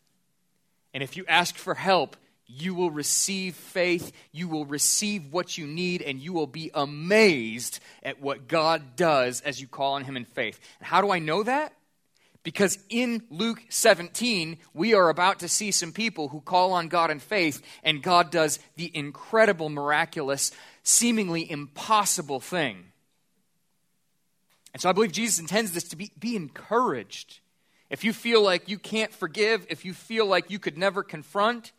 [0.93, 2.15] And if you ask for help,
[2.48, 7.80] you will receive faith, you will receive what you need, and you will be amazed
[8.04, 10.60] at what God does as you call on Him in faith.
[10.80, 11.74] And how do I know that?
[12.44, 17.10] Because in Luke 17, we are about to see some people who call on God
[17.10, 20.52] in faith, and God does the incredible, miraculous,
[20.84, 22.86] seemingly impossible thing.
[24.74, 27.40] And so I believe Jesus intends this to be, be encouraged.
[27.90, 31.72] If you feel like you can't forgive, if you feel like you could never confront,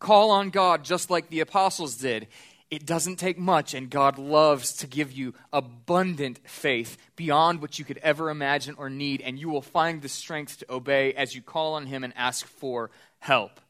[0.00, 2.26] Call on God just like the apostles did.
[2.70, 7.84] It doesn't take much, and God loves to give you abundant faith beyond what you
[7.84, 11.42] could ever imagine or need, and you will find the strength to obey as you
[11.42, 13.60] call on Him and ask for help.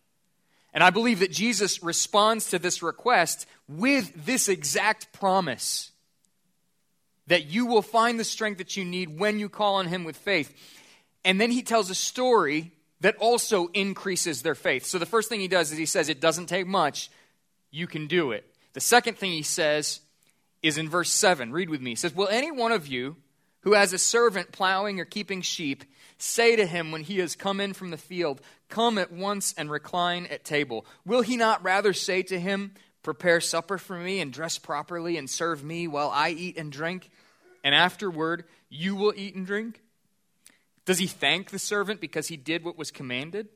[0.72, 5.90] And I believe that Jesus responds to this request with this exact promise
[7.26, 10.16] that you will find the strength that you need when you call on Him with
[10.16, 10.54] faith.
[11.24, 14.84] And then He tells a story that also increases their faith.
[14.84, 17.10] So the first thing he does is he says, It doesn't take much,
[17.70, 18.44] you can do it.
[18.72, 20.00] The second thing he says
[20.62, 21.52] is in verse 7.
[21.52, 21.92] Read with me.
[21.92, 23.16] He says, Will any one of you
[23.62, 25.84] who has a servant plowing or keeping sheep
[26.18, 29.70] say to him when he has come in from the field, Come at once and
[29.70, 30.86] recline at table?
[31.04, 32.72] Will he not rather say to him,
[33.02, 37.10] Prepare supper for me and dress properly and serve me while I eat and drink?
[37.64, 39.80] And afterward, you will eat and drink?
[40.84, 43.48] Does he thank the servant because he did what was commanded?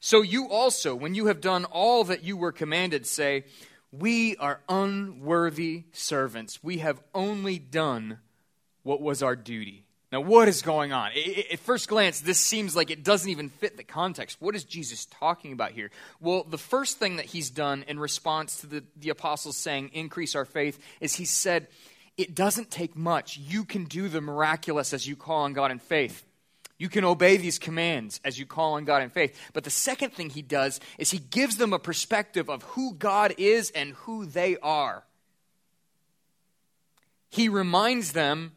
[0.00, 3.44] So you also, when you have done all that you were commanded, say,
[3.92, 6.62] We are unworthy servants.
[6.62, 8.18] We have only done
[8.82, 9.84] what was our duty.
[10.10, 11.12] Now, what is going on?
[11.50, 14.36] At first glance, this seems like it doesn't even fit the context.
[14.40, 15.90] What is Jesus talking about here?
[16.20, 20.34] Well, the first thing that he's done in response to the, the apostles saying, increase
[20.34, 21.68] our faith, is he said,
[22.18, 23.38] it doesn't take much.
[23.38, 26.22] You can do the miraculous as you call on God in faith.
[26.82, 29.38] You can obey these commands as you call on God in faith.
[29.52, 33.34] But the second thing he does is he gives them a perspective of who God
[33.38, 35.04] is and who they are.
[37.30, 38.54] He reminds them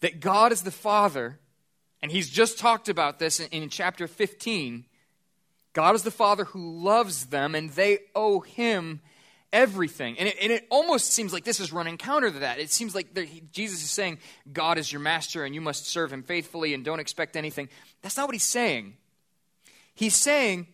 [0.00, 1.38] that God is the Father,
[2.02, 4.86] and he's just talked about this in, in chapter 15.
[5.72, 9.02] God is the Father who loves them, and they owe him
[9.52, 10.18] everything.
[10.18, 12.58] And it, and it, almost seems like this is running counter to that.
[12.58, 13.14] It seems like
[13.52, 14.18] Jesus is saying,
[14.52, 17.68] God is your master and you must serve him faithfully and don't expect anything.
[18.02, 18.94] That's not what he's saying.
[19.94, 20.68] He's saying,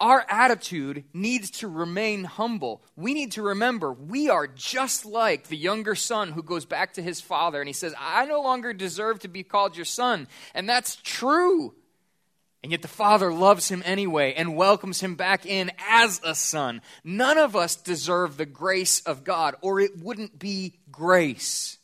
[0.00, 2.82] our attitude needs to remain humble.
[2.94, 7.02] We need to remember we are just like the younger son who goes back to
[7.02, 10.28] his father and he says, I no longer deserve to be called your son.
[10.54, 11.74] And that's true.
[12.62, 16.82] And yet the Father loves him anyway and welcomes him back in as a son.
[17.04, 21.78] None of us deserve the grace of God, or it wouldn't be grace.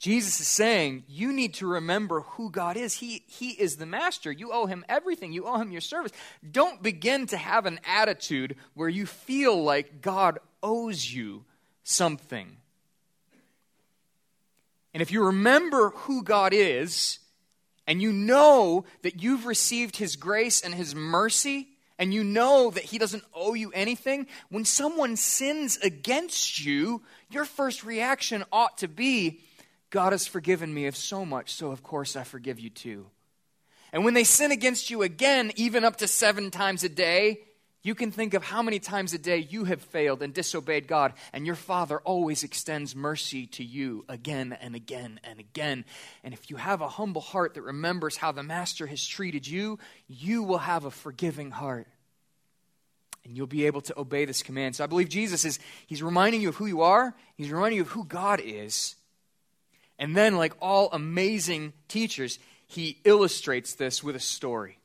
[0.00, 2.94] Jesus is saying, You need to remember who God is.
[2.94, 4.32] He, he is the master.
[4.32, 6.12] You owe him everything, you owe him your service.
[6.50, 11.44] Don't begin to have an attitude where you feel like God owes you
[11.84, 12.56] something.
[14.92, 17.19] And if you remember who God is,
[17.90, 21.66] and you know that you've received His grace and His mercy,
[21.98, 27.44] and you know that He doesn't owe you anything, when someone sins against you, your
[27.44, 29.40] first reaction ought to be,
[29.90, 33.06] God has forgiven me of so much, so of course I forgive you too.
[33.92, 37.40] And when they sin against you again, even up to seven times a day,
[37.82, 41.14] you can think of how many times a day you have failed and disobeyed God,
[41.32, 45.86] and your Father always extends mercy to you again and again and again.
[46.22, 49.78] And if you have a humble heart that remembers how the Master has treated you,
[50.08, 51.86] you will have a forgiving heart.
[53.24, 54.76] And you'll be able to obey this command.
[54.76, 57.82] So I believe Jesus is, he's reminding you of who you are, he's reminding you
[57.82, 58.96] of who God is.
[59.98, 64.79] And then, like all amazing teachers, he illustrates this with a story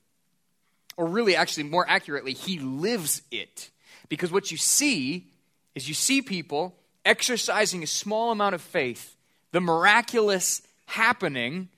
[0.97, 3.69] or really, actually, more accurately, he lives it.
[4.09, 5.27] Because what you see
[5.73, 9.15] is you see people exercising a small amount of faith,
[9.51, 11.69] the miraculous happening,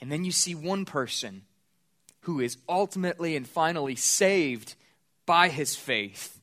[0.00, 1.42] and then you see one person
[2.20, 4.74] who is ultimately and finally saved
[5.26, 6.40] by his faith,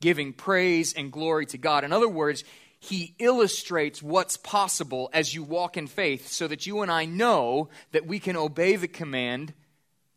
[0.00, 1.84] giving praise and glory to God.
[1.84, 2.44] In other words,
[2.78, 7.68] he illustrates what's possible as you walk in faith so that you and I know
[7.92, 9.52] that we can obey the command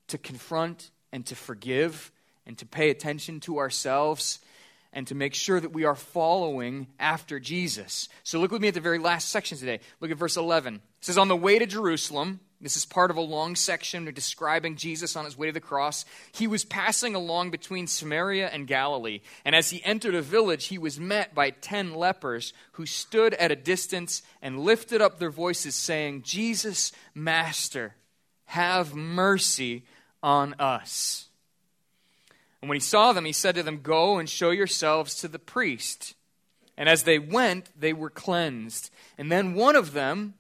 [0.07, 2.11] to confront and to forgive
[2.45, 4.39] and to pay attention to ourselves
[4.91, 8.09] and to make sure that we are following after Jesus.
[8.23, 9.81] So look with me at the very last section today.
[9.99, 10.75] Look at verse 11.
[10.75, 14.75] It says, On the way to Jerusalem, this is part of a long section describing
[14.75, 16.03] Jesus on his way to the cross.
[16.33, 19.21] He was passing along between Samaria and Galilee.
[19.45, 23.51] And as he entered a village, he was met by ten lepers who stood at
[23.51, 27.95] a distance and lifted up their voices, saying, Jesus, Master,
[28.45, 29.85] have mercy
[30.21, 31.27] on us.
[32.61, 35.39] And when he saw them, he said to them, Go and show yourselves to the
[35.39, 36.15] priest.
[36.77, 38.89] And as they went, they were cleansed.
[39.17, 40.35] And then one of them,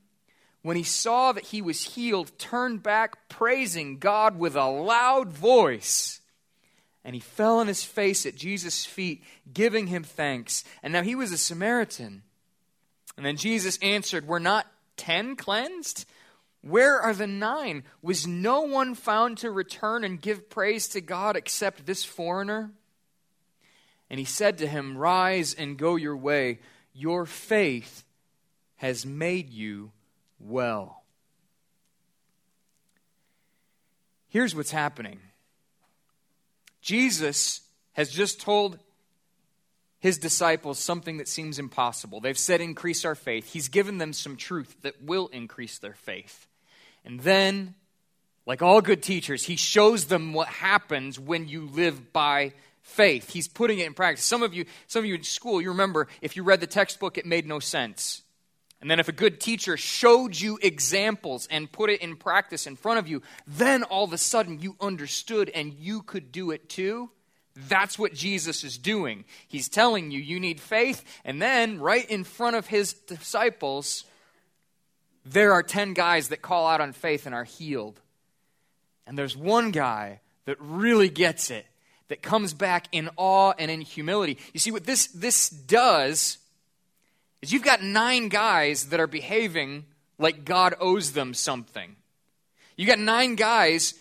[0.61, 6.21] when he saw that he was healed, turned back, praising God with a loud voice.
[7.03, 9.23] And he fell on his face at Jesus' feet,
[9.53, 10.63] giving him thanks.
[10.83, 12.23] And now he was a Samaritan.
[13.17, 16.05] And then Jesus answered, Were not ten cleansed?
[16.61, 17.83] Where are the nine?
[18.01, 22.71] Was no one found to return and give praise to God except this foreigner?
[24.09, 26.59] And he said to him, Rise and go your way.
[26.93, 28.03] Your faith
[28.77, 29.91] has made you
[30.39, 31.03] well.
[34.27, 35.19] Here's what's happening
[36.81, 37.61] Jesus
[37.93, 38.79] has just told
[39.99, 42.19] his disciples something that seems impossible.
[42.19, 43.51] They've said, Increase our faith.
[43.53, 46.47] He's given them some truth that will increase their faith.
[47.05, 47.75] And then,
[48.45, 53.31] like all good teachers, he shows them what happens when you live by faith.
[53.31, 54.25] He's putting it in practice.
[54.25, 57.17] Some of you, some of you in school, you remember if you read the textbook,
[57.17, 58.23] it made no sense.
[58.81, 62.77] And then if a good teacher showed you examples and put it in practice in
[62.77, 66.69] front of you, then all of a sudden you understood and you could do it
[66.69, 67.09] too.
[67.67, 69.25] That's what Jesus is doing.
[69.47, 74.05] He's telling you you need faith, and then right in front of his disciples,
[75.25, 77.99] there are 10 guys that call out on faith and are healed.
[79.05, 81.65] And there's one guy that really gets it,
[82.07, 84.37] that comes back in awe and in humility.
[84.53, 86.37] You see, what this, this does
[87.41, 89.85] is you've got nine guys that are behaving
[90.17, 91.95] like God owes them something.
[92.75, 93.93] You've got nine guys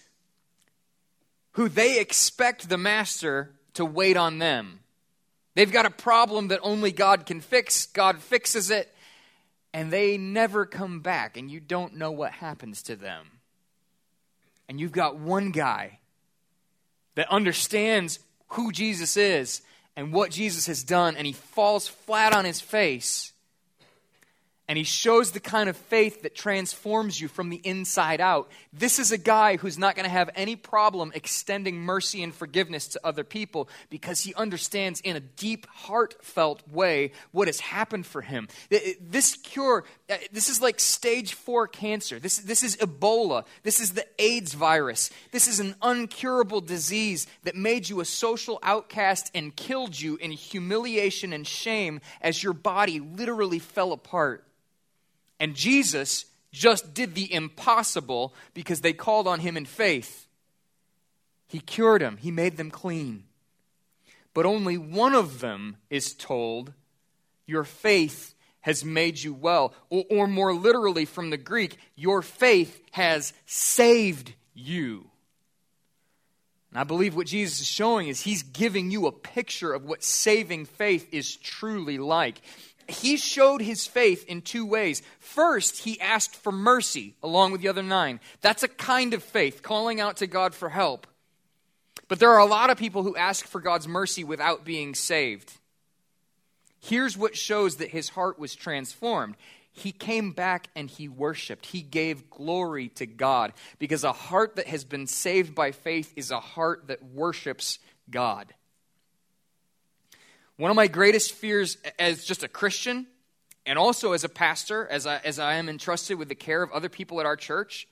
[1.52, 4.80] who they expect the master to wait on them.
[5.54, 7.86] They've got a problem that only God can fix.
[7.86, 8.94] God fixes it,
[9.78, 13.28] and they never come back, and you don't know what happens to them.
[14.68, 16.00] And you've got one guy
[17.14, 18.18] that understands
[18.48, 19.62] who Jesus is
[19.94, 23.32] and what Jesus has done, and he falls flat on his face
[24.68, 28.50] and he shows the kind of faith that transforms you from the inside out.
[28.70, 32.88] This is a guy who's not going to have any problem extending mercy and forgiveness
[32.88, 38.20] to other people because he understands in a deep, heartfelt way what has happened for
[38.20, 38.46] him.
[39.00, 42.18] This cure, uh, this is like stage four cancer.
[42.18, 43.46] This, this is Ebola.
[43.62, 45.08] This is the AIDS virus.
[45.32, 50.30] This is an uncurable disease that made you a social outcast and killed you in
[50.30, 54.44] humiliation and shame as your body literally fell apart.
[55.40, 60.26] And Jesus just did the impossible because they called on him in faith.
[61.46, 63.24] He cured them, he made them clean.
[64.34, 66.72] But only one of them is told,
[67.46, 69.72] Your faith has made you well.
[69.88, 75.10] Or, or, more literally from the Greek, Your faith has saved you.
[76.70, 80.04] And I believe what Jesus is showing is he's giving you a picture of what
[80.04, 82.42] saving faith is truly like
[82.88, 85.02] he showed his faith in two ways.
[85.20, 88.18] First, he asked for mercy along with the other nine.
[88.40, 91.06] That's a kind of faith, calling out to God for help.
[92.08, 95.52] But there are a lot of people who ask for God's mercy without being saved.
[96.80, 99.36] Here's what shows that his heart was transformed.
[99.70, 101.66] He came back and he worshiped.
[101.66, 106.30] He gave glory to God because a heart that has been saved by faith is
[106.30, 107.78] a heart that worships
[108.10, 108.54] God.
[110.58, 113.06] One of my greatest fears as just a Christian
[113.64, 116.72] and also as a pastor, as I, as I am entrusted with the care of
[116.72, 117.86] other people at our church,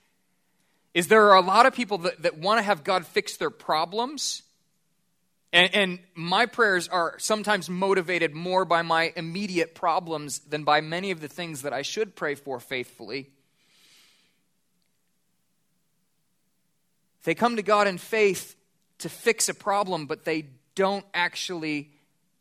[0.93, 3.49] is there are a lot of people that, that want to have God fix their
[3.49, 4.43] problems.
[5.53, 11.11] And, and my prayers are sometimes motivated more by my immediate problems than by many
[11.11, 13.29] of the things that I should pray for faithfully.
[17.23, 18.57] They come to God in faith
[18.99, 21.91] to fix a problem, but they don't actually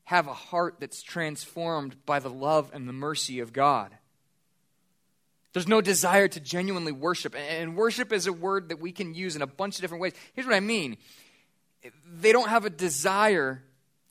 [0.07, 3.91] have a heart that's transformed by the love and the mercy of God.
[5.53, 7.35] There's no desire to genuinely worship.
[7.35, 10.13] And worship is a word that we can use in a bunch of different ways.
[10.35, 10.97] Here's what I mean
[12.09, 13.63] they don't have a desire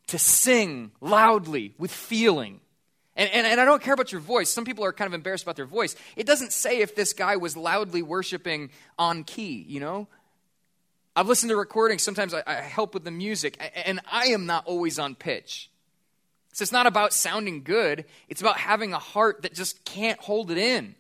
[0.08, 2.60] to sing loudly with feeling.
[3.16, 4.50] And, and, and, I don't care about your voice.
[4.50, 5.96] Some people are kind of embarrassed about their voice.
[6.18, 8.70] It doesn't say if this guy was loudly worshiping
[9.00, 10.08] on key, you know?
[11.16, 12.04] I've listened to recordings.
[12.04, 15.70] Sometimes I, I help with the music, and I am not always on pitch.
[16.56, 20.52] So it's not about sounding good, it's about having a heart that just can't hold
[20.52, 20.96] it in.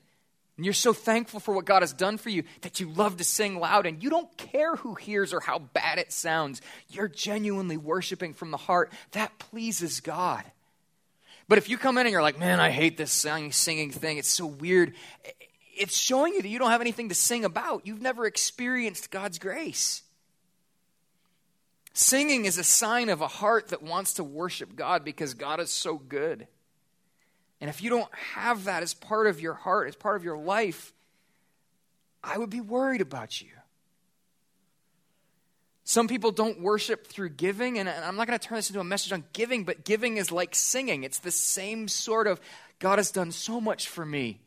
[0.58, 3.24] And you're so thankful for what God has done for you that you love to
[3.24, 6.62] sing loud and you don't care who hears or how bad it sounds.
[6.90, 8.92] You're genuinely worshiping from the heart.
[9.14, 10.44] That pleases God.
[11.48, 14.28] But if you come in and you're like, man, I hate this singing thing, it's
[14.28, 14.94] so weird,
[15.78, 17.88] it's showing you that you don't have anything to sing about.
[17.88, 20.04] You've never experienced God's grace.
[21.98, 25.72] Singing is a sign of a heart that wants to worship God because God is
[25.72, 26.46] so good.
[27.62, 30.38] And if you don't have that as part of your heart, as part of your
[30.38, 30.94] life,
[32.22, 33.48] I would be worried about you.
[35.86, 38.84] Some people don't worship through giving, and I'm not going to turn this into a
[38.84, 41.06] message on giving, but giving is like singing.
[41.06, 42.42] It's the same sort of
[42.80, 44.42] God has done so much for me.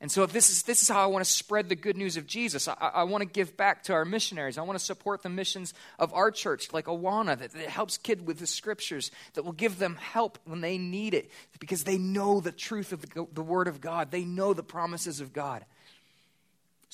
[0.00, 2.16] And so, if this is, this is how I want to spread the good news
[2.16, 4.58] of Jesus, I, I want to give back to our missionaries.
[4.58, 8.20] I want to support the missions of our church, like Awana, that, that helps kids
[8.22, 12.40] with the scriptures, that will give them help when they need it, because they know
[12.40, 14.10] the truth of the, the Word of God.
[14.10, 15.64] They know the promises of God.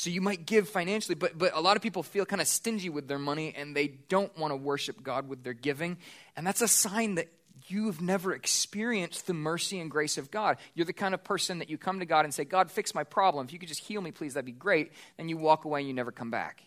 [0.01, 2.89] So you might give financially, but, but a lot of people feel kind of stingy
[2.89, 5.99] with their money and they don't want to worship God with their giving.
[6.37, 7.29] And that's a sign that
[7.71, 10.57] you've never experienced the mercy and grace of God.
[10.75, 13.05] You're the kind of person that you come to God and say, God, fix my
[13.05, 13.47] problem.
[13.47, 14.93] If you could just heal me, please, that'd be great.
[15.19, 16.63] And you walk away and you never come back.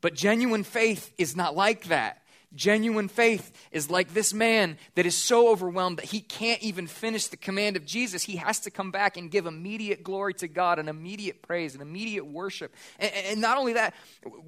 [0.00, 2.22] But genuine faith is not like that.
[2.52, 7.28] Genuine faith is like this man that is so overwhelmed that he can't even finish
[7.28, 8.24] the command of Jesus.
[8.24, 11.82] He has to come back and give immediate glory to God and immediate praise and
[11.82, 12.74] immediate worship.
[12.98, 13.94] And, and not only that,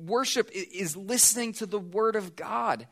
[0.04, 2.88] worship is listening to the word of God.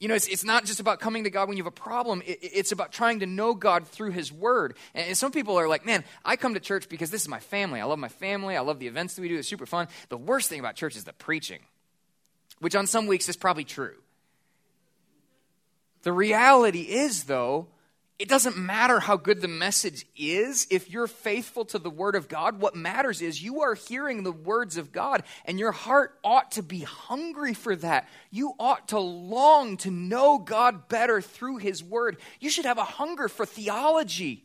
[0.00, 2.22] You know, it's, it's not just about coming to God when you have a problem.
[2.26, 4.74] It, it's about trying to know God through His Word.
[4.94, 7.80] And some people are like, man, I come to church because this is my family.
[7.80, 8.56] I love my family.
[8.56, 9.36] I love the events that we do.
[9.36, 9.88] It's super fun.
[10.08, 11.60] The worst thing about church is the preaching,
[12.60, 13.94] which on some weeks is probably true.
[16.02, 17.68] The reality is, though,
[18.20, 20.66] it doesn't matter how good the message is.
[20.70, 24.30] If you're faithful to the Word of God, what matters is you are hearing the
[24.30, 28.06] words of God, and your heart ought to be hungry for that.
[28.30, 32.18] You ought to long to know God better through His Word.
[32.40, 34.44] You should have a hunger for theology.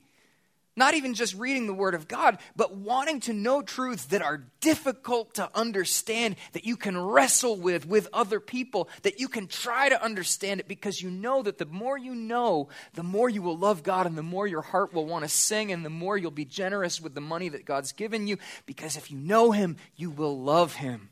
[0.78, 4.44] Not even just reading the Word of God, but wanting to know truths that are
[4.60, 9.88] difficult to understand, that you can wrestle with with other people, that you can try
[9.88, 13.58] to understand it because you know that the more you know, the more you will
[13.58, 16.30] love God and the more your heart will want to sing and the more you'll
[16.32, 20.10] be generous with the money that God's given you because if you know Him, you
[20.10, 21.10] will love Him.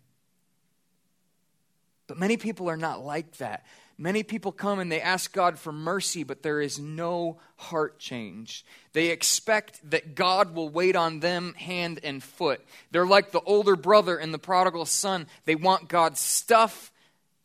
[2.08, 3.66] But many people are not like that.
[3.98, 8.66] Many people come and they ask God for mercy, but there is no heart change.
[8.94, 12.62] They expect that God will wait on them hand and foot.
[12.92, 15.28] They're like the older brother and the prodigal son.
[15.46, 16.92] They want God's stuff,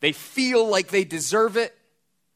[0.01, 1.77] they feel like they deserve it,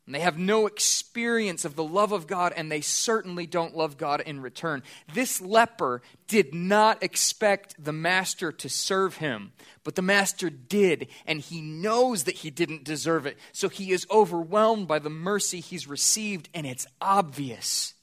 [0.05, 3.97] and they have no experience of the love of God, and they certainly don't love
[3.97, 4.83] God in return.
[5.13, 11.39] This leper did not expect the master to serve him, but the master did, and
[11.39, 13.37] he knows that he didn't deserve it.
[13.53, 17.93] So he is overwhelmed by the mercy he's received, and it's obvious.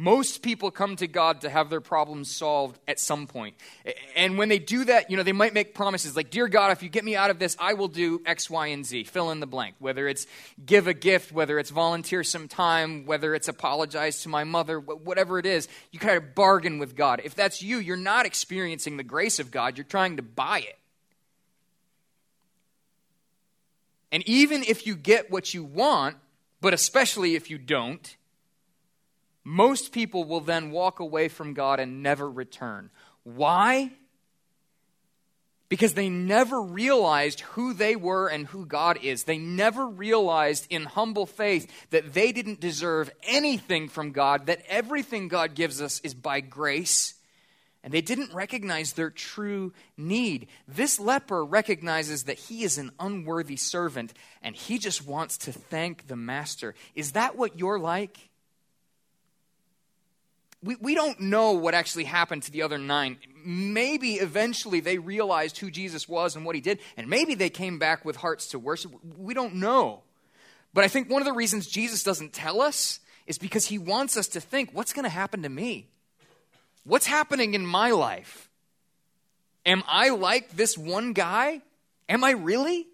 [0.00, 3.54] Most people come to God to have their problems solved at some point.
[4.16, 6.82] And when they do that, you know, they might make promises like, Dear God, if
[6.82, 9.04] you get me out of this, I will do X, Y, and Z.
[9.04, 9.74] Fill in the blank.
[9.78, 10.26] Whether it's
[10.64, 15.38] give a gift, whether it's volunteer some time, whether it's apologize to my mother, whatever
[15.38, 17.20] it is, you kind of bargain with God.
[17.22, 20.78] If that's you, you're not experiencing the grace of God, you're trying to buy it.
[24.10, 26.16] And even if you get what you want,
[26.62, 28.16] but especially if you don't,
[29.44, 32.90] most people will then walk away from God and never return.
[33.24, 33.90] Why?
[35.68, 39.24] Because they never realized who they were and who God is.
[39.24, 45.28] They never realized in humble faith that they didn't deserve anything from God, that everything
[45.28, 47.14] God gives us is by grace.
[47.82, 50.48] And they didn't recognize their true need.
[50.68, 54.12] This leper recognizes that he is an unworthy servant
[54.42, 56.74] and he just wants to thank the master.
[56.94, 58.29] Is that what you're like?
[60.62, 63.18] We, we don't know what actually happened to the other nine.
[63.44, 67.78] Maybe eventually they realized who Jesus was and what he did, and maybe they came
[67.78, 68.92] back with hearts to worship.
[69.16, 70.02] We don't know.
[70.74, 74.16] But I think one of the reasons Jesus doesn't tell us is because he wants
[74.16, 75.88] us to think what's going to happen to me?
[76.84, 78.48] What's happening in my life?
[79.64, 81.62] Am I like this one guy?
[82.08, 82.86] Am I really?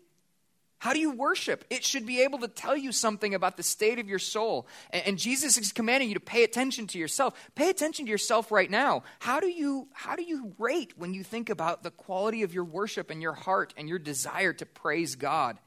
[0.79, 1.65] How do you worship?
[1.71, 4.67] It should be able to tell you something about the state of your soul.
[4.91, 7.35] And, Jesus is commanding you to pay attention to yourself.
[7.55, 9.03] Pay attention to yourself right now.
[9.19, 12.65] How do you how do you rate when you think about the quality of your
[12.65, 15.59] worship and your heart and your desire to praise God?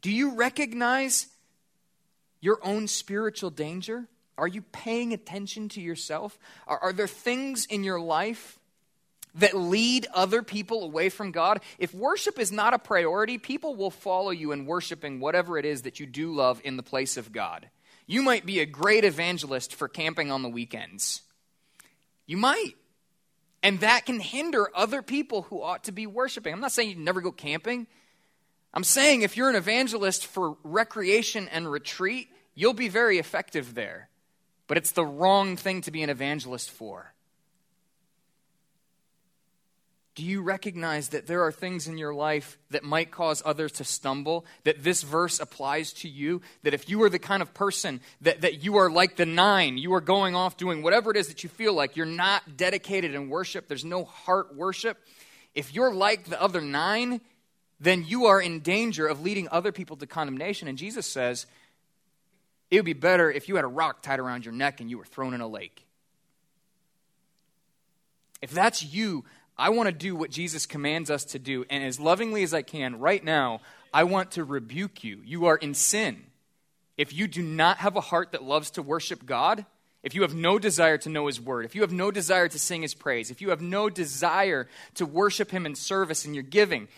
[0.00, 1.26] Do you recognize
[2.40, 4.06] your own spiritual danger?
[4.36, 6.38] Are you paying attention to yourself?
[6.68, 8.57] Are, are there things in your life
[9.34, 13.90] that lead other people away from God, if worship is not a priority, people will
[13.90, 17.32] follow you in worshiping whatever it is that you do love in the place of
[17.32, 17.68] God.
[18.06, 21.22] You might be a great evangelist for camping on the weekends.
[22.26, 22.74] You might.
[23.62, 26.52] And that can hinder other people who ought to be worshiping.
[26.52, 27.86] I'm not saying you never go camping.
[28.72, 34.08] I'm saying if you're an evangelist for recreation and retreat, you'll be very effective there.
[34.68, 37.12] But it's the wrong thing to be an evangelist for.
[40.18, 43.84] Do you recognize that there are things in your life that might cause others to
[43.84, 44.44] stumble?
[44.64, 46.42] That this verse applies to you?
[46.64, 49.78] That if you are the kind of person that, that you are like the nine,
[49.78, 53.14] you are going off doing whatever it is that you feel like, you're not dedicated
[53.14, 54.98] in worship, there's no heart worship.
[55.54, 57.20] If you're like the other nine,
[57.78, 60.66] then you are in danger of leading other people to condemnation.
[60.66, 61.46] And Jesus says,
[62.72, 64.98] it would be better if you had a rock tied around your neck and you
[64.98, 65.84] were thrown in a lake.
[68.42, 69.24] If that's you,
[69.58, 71.64] I want to do what Jesus commands us to do.
[71.68, 73.60] And as lovingly as I can, right now,
[73.92, 75.20] I want to rebuke you.
[75.24, 76.22] You are in sin.
[76.96, 79.66] If you do not have a heart that loves to worship God,
[80.02, 82.58] if you have no desire to know His word, if you have no desire to
[82.58, 86.44] sing His praise, if you have no desire to worship Him in service and your
[86.44, 86.88] giving,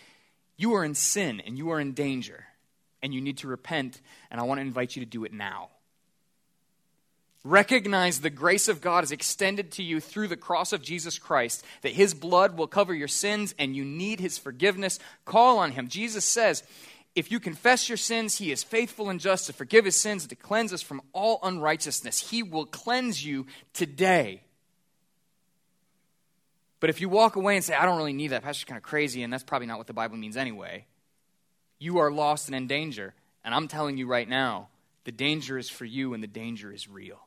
[0.57, 2.45] you are in sin and you are in danger.
[3.03, 3.99] And you need to repent.
[4.31, 5.71] And I want to invite you to do it now.
[7.43, 11.65] Recognize the grace of God is extended to you through the cross of Jesus Christ,
[11.81, 14.99] that his blood will cover your sins and you need his forgiveness.
[15.25, 15.89] Call on him.
[15.89, 16.63] Jesus says,
[17.17, 20.31] if you confess your sins, he is faithful and just to forgive his sins and
[20.31, 22.31] to cleanse us from all unrighteousness.
[22.31, 24.43] He will cleanse you today.
[26.79, 28.83] But if you walk away and say, I don't really need that, pastor's kind of
[28.83, 30.87] crazy, and that's probably not what the Bible means anyway,
[31.79, 33.15] you are lost and in danger.
[33.45, 34.69] And I'm telling you right now,
[35.05, 37.19] the danger is for you and the danger is real.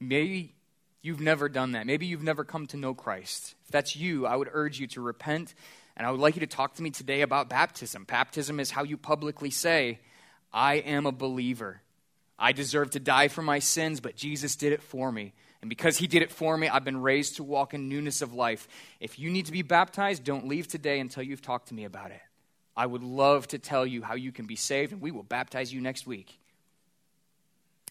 [0.00, 0.54] Maybe
[1.02, 1.86] you've never done that.
[1.86, 3.54] Maybe you've never come to know Christ.
[3.64, 5.54] If that's you, I would urge you to repent.
[5.96, 8.04] And I would like you to talk to me today about baptism.
[8.04, 9.98] Baptism is how you publicly say,
[10.52, 11.82] I am a believer.
[12.38, 15.32] I deserve to die for my sins, but Jesus did it for me.
[15.60, 18.32] And because he did it for me, I've been raised to walk in newness of
[18.32, 18.68] life.
[19.00, 22.12] If you need to be baptized, don't leave today until you've talked to me about
[22.12, 22.20] it.
[22.76, 25.72] I would love to tell you how you can be saved, and we will baptize
[25.72, 26.38] you next week.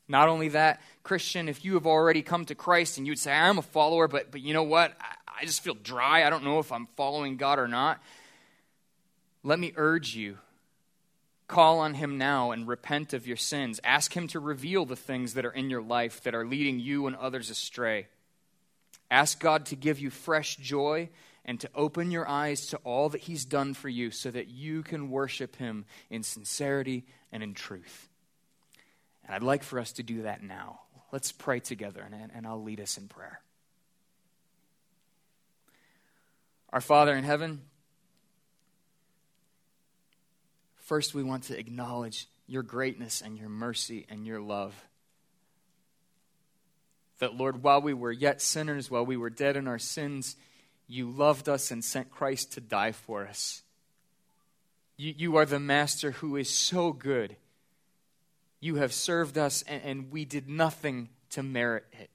[0.08, 3.58] Not only that, Christian, if you have already come to Christ and you'd say, I'm
[3.58, 4.96] a follower, but, but you know what?
[5.02, 6.26] I, I just feel dry.
[6.26, 8.02] I don't know if I'm following God or not.
[9.44, 10.38] Let me urge you
[11.48, 13.80] call on Him now and repent of your sins.
[13.84, 17.08] Ask Him to reveal the things that are in your life that are leading you
[17.08, 18.08] and others astray.
[19.10, 21.10] Ask God to give you fresh joy
[21.46, 24.84] and to open your eyes to all that He's done for you so that you
[24.84, 28.07] can worship Him in sincerity and in truth.
[29.28, 30.80] And I'd like for us to do that now.
[31.12, 33.42] Let's pray together, and, and I'll lead us in prayer.
[36.72, 37.62] Our Father in heaven,
[40.78, 44.74] first we want to acknowledge your greatness and your mercy and your love.
[47.20, 50.36] That, Lord, while we were yet sinners, while we were dead in our sins,
[50.88, 53.64] you loved us and sent Christ to die for us.
[54.98, 57.36] You, you are the Master who is so good
[58.60, 62.10] you have served us, and, and we did nothing to merit it.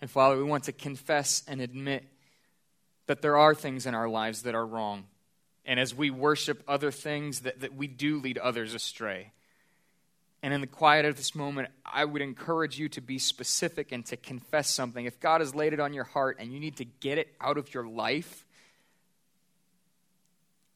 [0.00, 2.04] And Father, we want to confess and admit
[3.06, 5.04] that there are things in our lives that are wrong.
[5.64, 9.30] And as we worship other things, that, that we do lead others astray.
[10.42, 14.04] And in the quiet of this moment, I would encourage you to be specific and
[14.06, 15.04] to confess something.
[15.04, 17.58] If God has laid it on your heart and you need to get it out
[17.58, 18.44] of your life,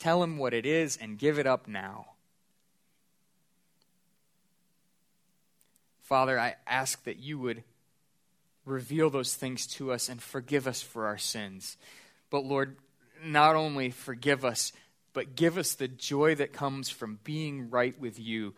[0.07, 2.07] Tell him what it is and give it up now.
[6.05, 7.65] Father, I ask that you would
[8.65, 11.77] reveal those things to us and forgive us for our sins.
[12.31, 12.77] But Lord,
[13.25, 14.71] not only forgive us,
[15.13, 18.55] but give us the joy that comes from being right with you.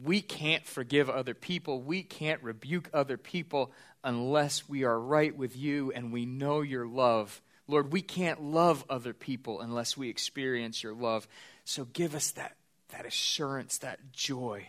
[0.00, 1.80] We can't forgive other people.
[1.80, 3.72] We can't rebuke other people
[4.04, 7.42] unless we are right with you and we know your love.
[7.68, 11.26] Lord, we can't love other people unless we experience your love.
[11.64, 12.56] So give us that,
[12.90, 14.68] that assurance, that joy.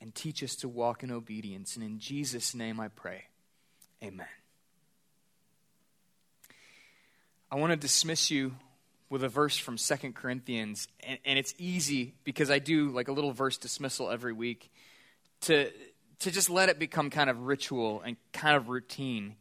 [0.00, 1.76] And teach us to walk in obedience.
[1.76, 3.24] And in Jesus' name I pray.
[4.02, 4.26] Amen.
[7.52, 8.56] I want to dismiss you
[9.08, 10.88] with a verse from Second Corinthians.
[11.00, 14.72] And, and it's easy because I do like a little verse dismissal every week
[15.42, 15.70] to,
[16.20, 19.36] to just let it become kind of ritual and kind of routine.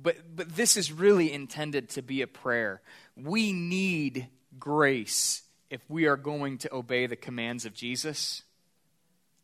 [0.00, 2.80] But, but this is really intended to be a prayer.
[3.16, 4.28] We need
[4.58, 8.42] grace if we are going to obey the commands of Jesus.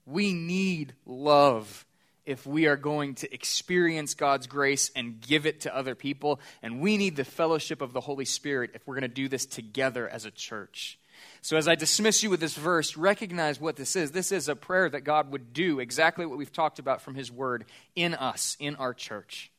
[0.07, 1.85] We need love
[2.25, 6.41] if we are going to experience God's grace and give it to other people.
[6.63, 9.47] And we need the fellowship of the Holy Spirit if we're going to do this
[9.47, 10.99] together as a church.
[11.43, 14.11] So, as I dismiss you with this verse, recognize what this is.
[14.11, 17.31] This is a prayer that God would do exactly what we've talked about from His
[17.31, 19.51] Word in us, in our church.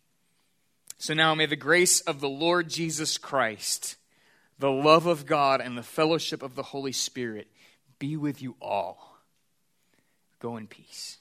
[0.97, 3.97] So now may the grace of the Lord Jesus Christ,
[4.57, 7.47] the love of God, and the fellowship of the Holy Spirit
[7.99, 9.17] be with you all.
[10.39, 11.17] Go in peace.